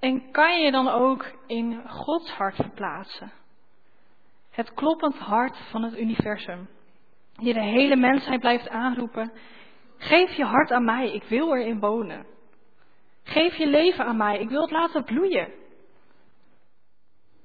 [0.00, 3.32] En kan je dan ook in Gods hart verplaatsen?
[4.50, 6.68] Het kloppend hart van het universum,
[7.36, 9.32] die de hele mensheid blijft aanroepen
[10.02, 12.26] Geef je hart aan mij, ik wil erin wonen.
[13.22, 15.52] Geef je leven aan mij, ik wil het laten bloeien.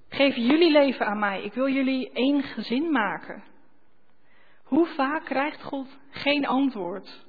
[0.10, 3.44] Geef jullie leven aan mij, ik wil jullie één gezin maken.
[4.64, 7.26] Hoe vaak krijgt God geen antwoord?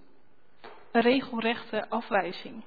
[0.93, 2.65] Een regelrechte afwijzing.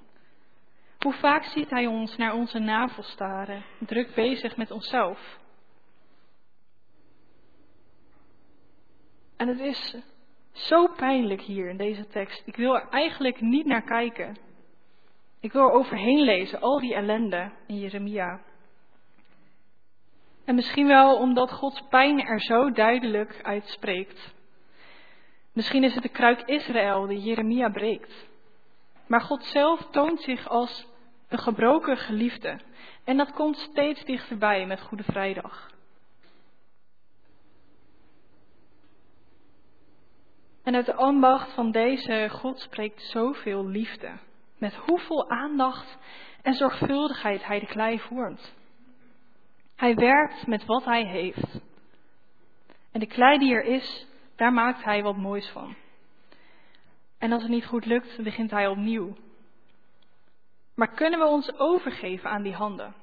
[0.99, 5.37] Hoe vaak ziet Hij ons naar onze navel staren, druk bezig met onszelf?
[9.37, 9.95] En het is
[10.51, 12.47] zo pijnlijk hier in deze tekst.
[12.47, 14.37] Ik wil er eigenlijk niet naar kijken.
[15.39, 18.41] Ik wil er overheen lezen, al die ellende in Jeremia.
[20.45, 24.33] En misschien wel omdat Gods pijn er zo duidelijk uitspreekt.
[25.53, 28.27] Misschien is het de kruik Israël die Jeremia breekt.
[29.07, 30.87] Maar God zelf toont zich als
[31.29, 32.59] een gebroken geliefde.
[33.03, 35.71] En dat komt steeds dichterbij met Goede Vrijdag.
[40.63, 44.11] En uit de ambacht van deze God spreekt zoveel liefde.
[44.57, 45.97] Met hoeveel aandacht
[46.41, 48.53] en zorgvuldigheid hij de klei vormt.
[49.75, 51.59] Hij werkt met wat hij heeft.
[52.91, 55.75] En de klei die er is, daar maakt hij wat moois van.
[57.17, 59.15] En als het niet goed lukt, begint hij opnieuw.
[60.79, 62.95] Maar kunnen we ons overgeven aan die handen?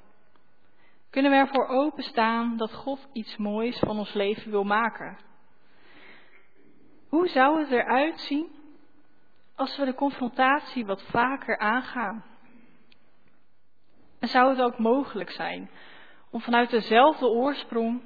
[1.10, 5.18] Kunnen we ervoor openstaan dat God iets moois van ons leven wil maken?
[7.08, 8.48] Hoe zou het eruit zien
[9.54, 12.24] als we de confrontatie wat vaker aangaan?
[14.18, 15.70] En zou het ook mogelijk zijn
[16.30, 18.02] om vanuit dezelfde oorsprong,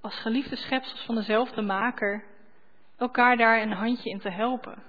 [0.00, 2.24] als geliefde schepsels van dezelfde maker,
[2.96, 4.82] elkaar daar een handje in te helpen?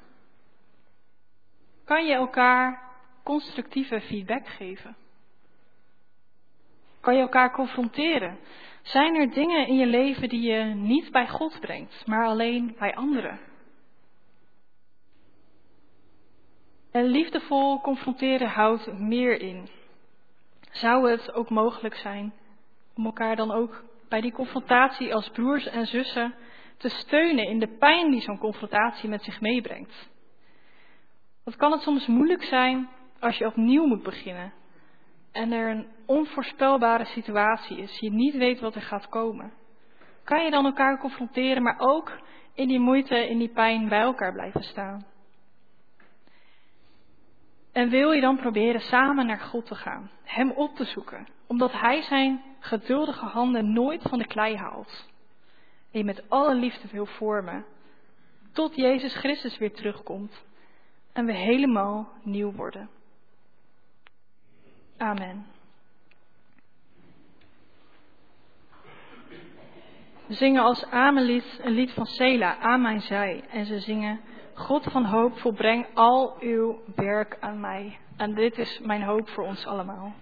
[1.84, 2.86] Kan je elkaar
[3.26, 4.96] constructieve feedback geven?
[7.00, 8.40] Kan je elkaar confronteren?
[8.82, 12.96] Zijn er dingen in je leven die je niet bij God brengt, maar alleen bij
[12.96, 13.40] anderen?
[16.92, 19.70] En liefdevol confronteren houdt meer in.
[20.72, 22.34] Zou het ook mogelijk zijn
[22.96, 26.36] om elkaar dan ook bij die confrontatie als broers en zussen
[26.78, 30.10] te steunen in de pijn die zo'n confrontatie met zich meebrengt?
[31.44, 32.90] Wat kan het soms moeilijk zijn
[33.26, 34.54] als je opnieuw moet beginnen
[35.32, 39.54] en er een onvoorspelbare situatie is, je niet weet wat er gaat komen?
[40.24, 42.20] Kan je dan elkaar confronteren, maar ook
[42.54, 45.06] in die moeite, in die pijn bij elkaar blijven staan?
[47.72, 51.72] En wil je dan proberen samen naar God te gaan, Hem op te zoeken, omdat
[51.72, 55.10] Hij zijn geduldige handen nooit van de klei haalt.
[55.92, 57.66] En je met alle liefde wil vormen,
[58.52, 60.46] tot Jezus Christus weer terugkomt
[61.14, 62.90] en we helemaal nieuw worden.
[64.98, 65.46] Amen.
[70.28, 73.44] We zingen als Amelid een lied van Sela, aan mijn zij.
[73.50, 74.20] En ze zingen,
[74.54, 78.00] God van hoop, volbreng al uw werk aan mij.
[78.18, 80.14] En dit is mijn hoop voor ons allemaal.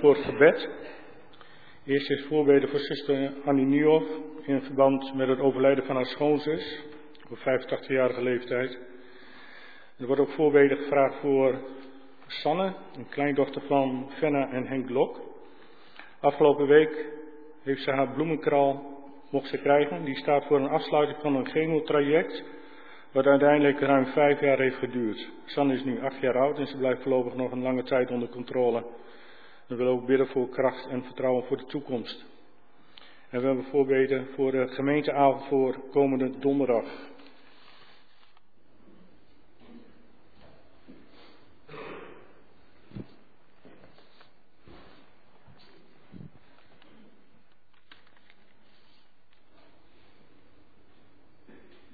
[0.00, 0.68] Voor het gebed.
[1.84, 4.06] Eerst is voorbeden voor zuster Annie Nieuwhoff
[4.42, 6.82] in verband met het overlijden van haar schoonzus
[7.30, 8.78] op 85-jarige leeftijd.
[9.98, 11.60] Er wordt ook voorbeden gevraagd voor
[12.26, 15.20] Sanne, een kleindochter van Fenna en Henk Lok.
[16.20, 17.06] Afgelopen week
[17.62, 18.98] heeft ze haar bloemenkraal
[19.30, 20.04] mocht ze krijgen.
[20.04, 22.44] Die staat voor een afsluiting van een chemotraject,
[23.12, 25.30] wat uiteindelijk ruim vijf jaar heeft geduurd.
[25.44, 28.28] Sanne is nu acht jaar oud en ze blijft voorlopig nog een lange tijd onder
[28.28, 28.84] controle.
[29.70, 32.24] We willen ook bidden voor kracht en vertrouwen voor de toekomst.
[33.28, 36.84] En we hebben voorbeden voor de gemeenteavond voor komende donderdag.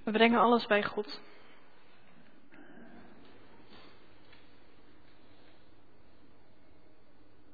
[0.05, 1.21] We brengen alles bij God.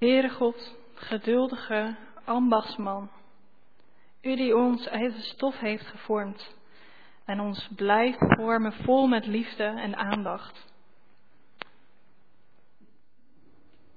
[0.03, 3.11] Heere God, geduldige ambachtsman,
[4.23, 6.57] u die ons uit de stof heeft gevormd
[7.25, 10.73] en ons blijft vormen vol met liefde en aandacht.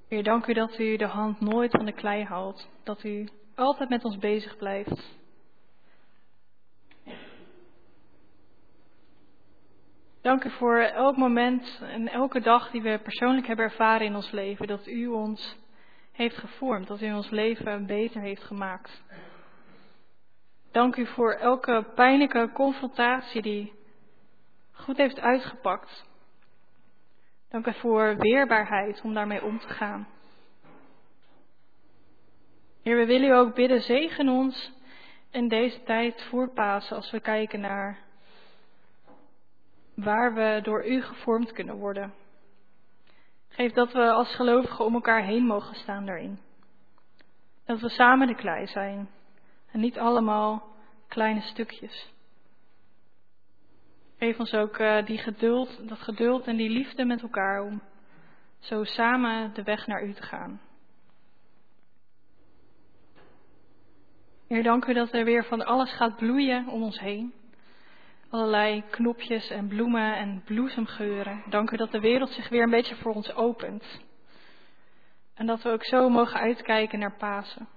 [0.08, 3.90] Heer, dank u dat u de hand nooit van de klei haalt, dat u altijd
[3.90, 5.18] met ons bezig blijft.
[10.22, 14.32] Dank u voor elk moment en elke dag die we persoonlijk hebben ervaren in ons
[14.32, 15.64] leven, dat u ons
[16.16, 19.04] heeft gevormd, dat u ons leven beter heeft gemaakt.
[20.72, 23.74] Dank u voor elke pijnlijke confrontatie die
[24.72, 26.06] goed heeft uitgepakt.
[27.50, 30.08] Dank u voor weerbaarheid om daarmee om te gaan.
[32.84, 34.72] Heer, we willen u ook bidden, zegen ons
[35.32, 37.98] in deze tijd voor Pasen als we kijken naar
[39.94, 42.14] waar we door u gevormd kunnen worden.
[43.56, 46.40] Geef dat we als gelovigen om elkaar heen mogen staan daarin.
[47.66, 49.10] Dat we samen de klei zijn
[49.72, 50.76] en niet allemaal
[51.08, 52.14] kleine stukjes.
[54.18, 57.82] Geef ons ook uh, die geduld, dat geduld en die liefde met elkaar om
[58.60, 60.62] zo samen de weg naar u te gaan.
[64.48, 67.34] Heer, dank u dat er weer van alles gaat bloeien om ons heen.
[68.30, 71.44] Allerlei knopjes en bloemen en bloesemgeuren.
[71.50, 74.04] Dank u dat de wereld zich weer een beetje voor ons opent.
[75.34, 77.68] En dat we ook zo mogen uitkijken naar Pasen.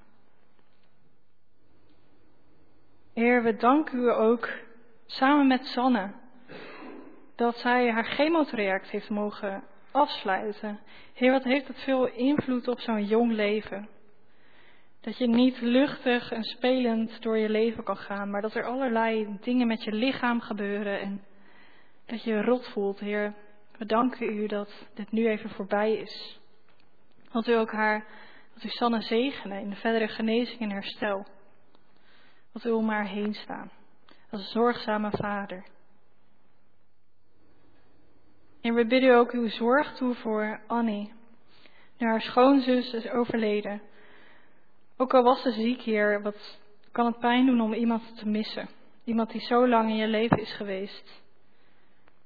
[3.14, 4.48] Heer, we danken u ook
[5.06, 6.12] samen met Sanne
[7.34, 10.80] dat zij haar chemotraject heeft mogen afsluiten.
[11.14, 13.88] Heer, wat heeft het veel invloed op zo'n jong leven.
[15.08, 19.38] Dat je niet luchtig en spelend door je leven kan gaan, maar dat er allerlei
[19.40, 21.24] dingen met je lichaam gebeuren en
[22.06, 23.00] dat je rot voelt.
[23.00, 23.34] Heer,
[23.78, 26.40] we danken u dat dit nu even voorbij is.
[27.32, 28.06] Dat u ook haar,
[28.54, 31.26] dat u Sanne zegenen in de verdere genezing en herstel.
[32.52, 33.70] Dat u om haar heen staan,
[34.30, 35.66] als zorgzame vader.
[38.60, 41.12] En we bidden ook uw zorg toe voor Annie.
[41.98, 43.82] Nu haar schoonzus is overleden.
[45.00, 46.58] Ook al was ze ziek, Heer, wat
[46.92, 48.68] kan het pijn doen om iemand te missen?
[49.04, 51.22] Iemand die zo lang in je leven is geweest.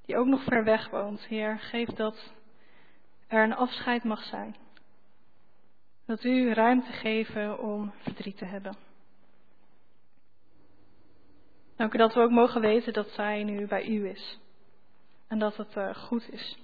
[0.04, 1.24] Die ook nog ver weg woont.
[1.24, 2.32] Heer, geef dat
[3.26, 4.56] er een afscheid mag zijn.
[6.06, 8.76] Dat u ruimte geven om verdriet te hebben.
[11.76, 14.38] Dank u dat we ook mogen weten dat zij nu bij u is.
[15.28, 16.61] En dat het uh, goed is.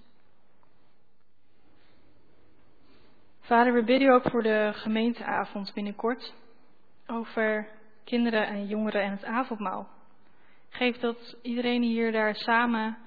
[3.49, 6.35] Vader, we bidden u ook voor de gemeenteavond binnenkort.
[7.07, 7.69] Over
[8.05, 9.89] kinderen en jongeren en het avondmaal.
[10.69, 12.99] Geef dat iedereen hier daar samen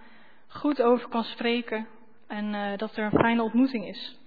[0.48, 1.88] goed over kan spreken.
[2.28, 4.20] En uh, dat er een fijne ontmoeting is.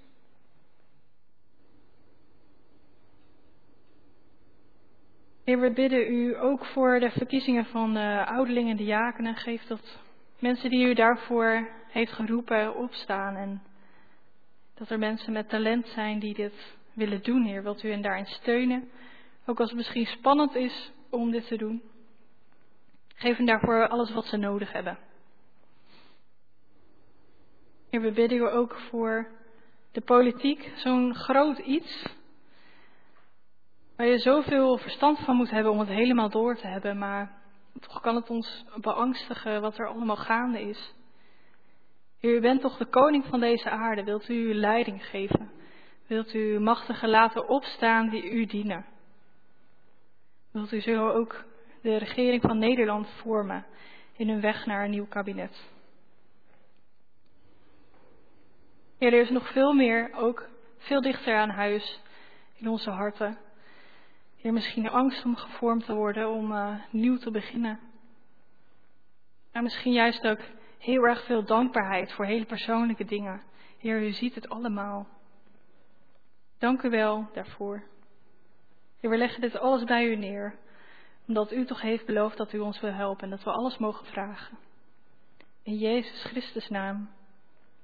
[5.44, 9.34] Heer, we bidden u ook voor de verkiezingen van de ouderlingen en diakenen.
[9.34, 9.98] Geef dat
[10.38, 13.36] mensen die u daarvoor heeft geroepen opstaan.
[13.36, 13.62] En
[14.74, 17.62] dat er mensen met talent zijn die dit willen doen, Heer.
[17.62, 18.90] Wilt u hen daarin steunen?
[19.46, 21.82] Ook als het misschien spannend is om dit te doen.
[23.14, 24.98] Geef hen daarvoor alles wat ze nodig hebben.
[27.90, 29.30] Heer, we bidden u ook voor
[29.92, 30.72] de politiek.
[30.76, 32.06] Zo'n groot iets
[33.96, 37.42] Waar je zoveel verstand van moet hebben om het helemaal door te hebben, maar
[37.80, 40.94] toch kan het ons beangstigen wat er allemaal gaande is.
[42.24, 44.04] U bent toch de koning van deze aarde.
[44.04, 45.50] Wilt u leiding geven?
[46.06, 48.86] Wilt u machtigen laten opstaan die u dienen?
[50.52, 51.44] Wilt u zo ook
[51.82, 53.66] de regering van Nederland vormen
[54.16, 55.72] in hun weg naar een nieuw kabinet?
[58.98, 60.48] Heer, er is nog veel meer, ook
[60.78, 62.00] veel dichter aan huis
[62.56, 63.38] in onze harten.
[64.36, 67.80] Heer, misschien angst om gevormd te worden, om uh, nieuw te beginnen.
[69.52, 70.40] En misschien juist ook
[70.84, 73.42] heel erg veel dankbaarheid voor hele persoonlijke dingen.
[73.78, 75.06] Heer, u ziet het allemaal.
[76.58, 77.82] Dank u wel daarvoor.
[79.00, 80.58] Heer, we leggen dit alles bij u neer,
[81.26, 84.06] omdat u toch heeft beloofd dat u ons wil helpen en dat we alles mogen
[84.06, 84.58] vragen.
[85.62, 87.10] In Jezus Christus naam.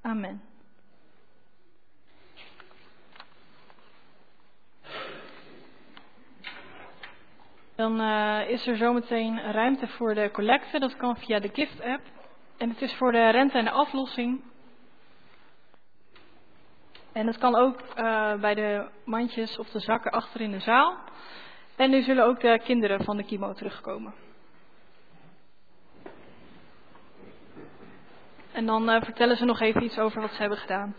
[0.01, 0.42] Amen.
[7.74, 10.78] Dan uh, is er zometeen ruimte voor de collecte.
[10.78, 12.03] Dat kan via de Gift app.
[12.61, 14.42] En het is voor de rente en de aflossing.
[17.12, 20.98] En het kan ook uh, bij de mandjes of de zakken achter in de zaal.
[21.76, 24.14] En nu zullen ook de kinderen van de kimo terugkomen.
[28.52, 30.94] En dan uh, vertellen ze nog even iets over wat ze hebben gedaan.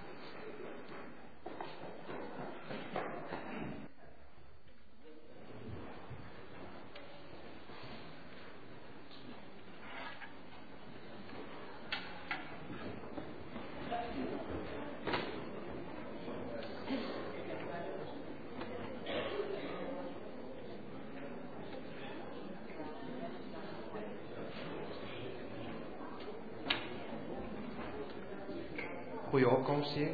[29.32, 30.12] Goede opkomst hier.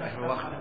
[0.00, 0.58] Even wachten.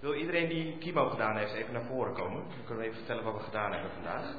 [0.00, 2.39] Wil iedereen die kimo gedaan heeft even naar voren komen?
[2.56, 4.34] Dan kunnen even vertellen wat we gedaan hebben vandaag.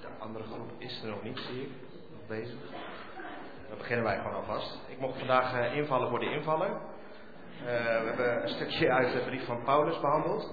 [0.00, 1.70] De andere groep is er nog niet, zie ik.
[2.10, 2.60] Nog bezig.
[3.68, 4.78] Dan beginnen wij gewoon alvast.
[4.88, 6.70] Ik mocht vandaag uh, invallen voor de invaller.
[6.70, 10.52] Uh, we hebben een stukje uit de brief van Paulus behandeld.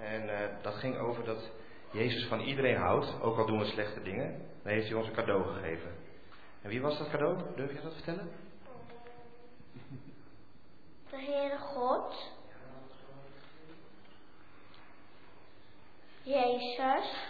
[0.00, 1.50] En uh, dat ging over dat
[1.94, 4.38] Jezus van iedereen houdt, ook al doen we slechte dingen.
[4.62, 5.90] Dan heeft hij ons een cadeau gegeven.
[6.62, 7.54] En wie was dat cadeau?
[7.56, 8.28] Durf je dat vertellen?
[11.10, 12.32] De Heere God.
[16.22, 17.28] Jezus.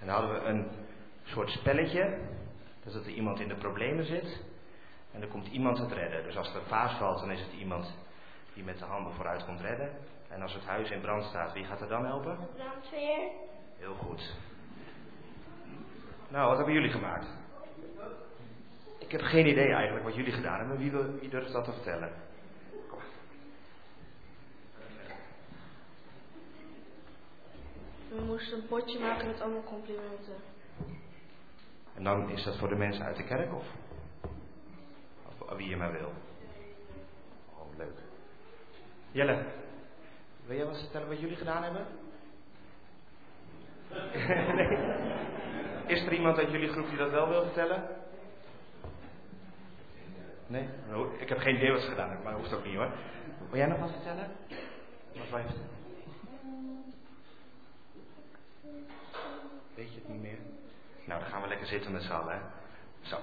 [0.00, 0.70] En dan hadden we een
[1.24, 2.18] soort spelletje.
[2.84, 4.42] Dus dat er iemand in de problemen zit.
[5.12, 6.22] En er komt iemand het redden.
[6.22, 7.94] Dus als er een vaas valt, dan is het iemand
[8.54, 9.90] die met de handen vooruit komt redden.
[10.28, 12.36] En als het huis in brand staat, wie gaat er dan helpen?
[12.36, 13.48] De brandweer.
[13.80, 14.34] Heel goed.
[16.28, 17.26] Nou, wat hebben jullie gemaakt?
[18.98, 20.78] Ik heb geen idee eigenlijk wat jullie gedaan hebben.
[20.78, 22.12] Wie, wil, wie durft dat te vertellen?
[22.88, 22.98] Kom.
[28.08, 30.34] We moesten een potje maken met allemaal complimenten.
[31.94, 33.64] En dan is dat voor de mensen uit de kerk of?
[35.38, 36.12] Of wie je maar wil.
[37.54, 37.98] Oh, leuk.
[39.10, 39.44] Jelle,
[40.46, 41.86] wil jij wat vertellen wat jullie gedaan hebben?
[44.54, 44.78] nee.
[45.86, 47.88] Is er iemand uit jullie groep die dat wel wil vertellen?
[50.46, 50.68] Nee?
[50.88, 52.90] Nou, ik heb geen idee wat ze gedaan hebben, maar dat hoeft ook niet hoor.
[53.48, 54.30] Wil jij nog wat vertellen?
[55.12, 55.68] Wat vertellen?
[59.74, 60.38] Weet je het niet meer?
[61.04, 62.40] Nou, dan gaan we lekker zitten met z'n allen, hè?
[63.00, 63.16] Zo.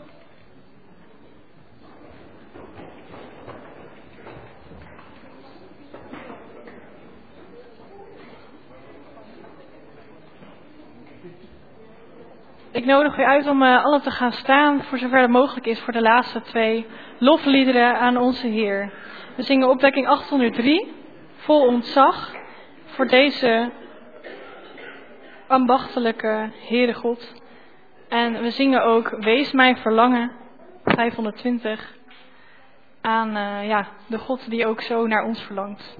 [12.77, 15.79] Ik nodig u uit om uh, allen te gaan staan, voor zover het mogelijk is,
[15.79, 16.85] voor de laatste twee
[17.17, 18.93] lofliederen aan onze Heer.
[19.35, 20.93] We zingen opwekking 803,
[21.35, 22.33] vol ontzag,
[22.85, 23.71] voor deze
[25.47, 27.41] ambachtelijke Heere God.
[28.09, 30.31] En we zingen ook Wees mijn verlangen,
[30.83, 31.95] 520,
[33.01, 35.97] aan uh, ja, de God die ook zo naar ons verlangt.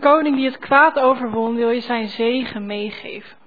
[0.00, 3.38] Koning die het kwaad overwon, wil je zijn zegen meegeven.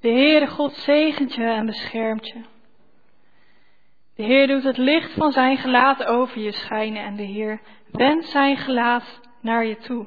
[0.00, 2.40] De Heere God zegent je en beschermt je.
[4.14, 7.60] De Heer doet het licht van zijn gelaat over je schijnen en de Heer
[7.90, 10.06] wendt zijn gelaat naar je toe.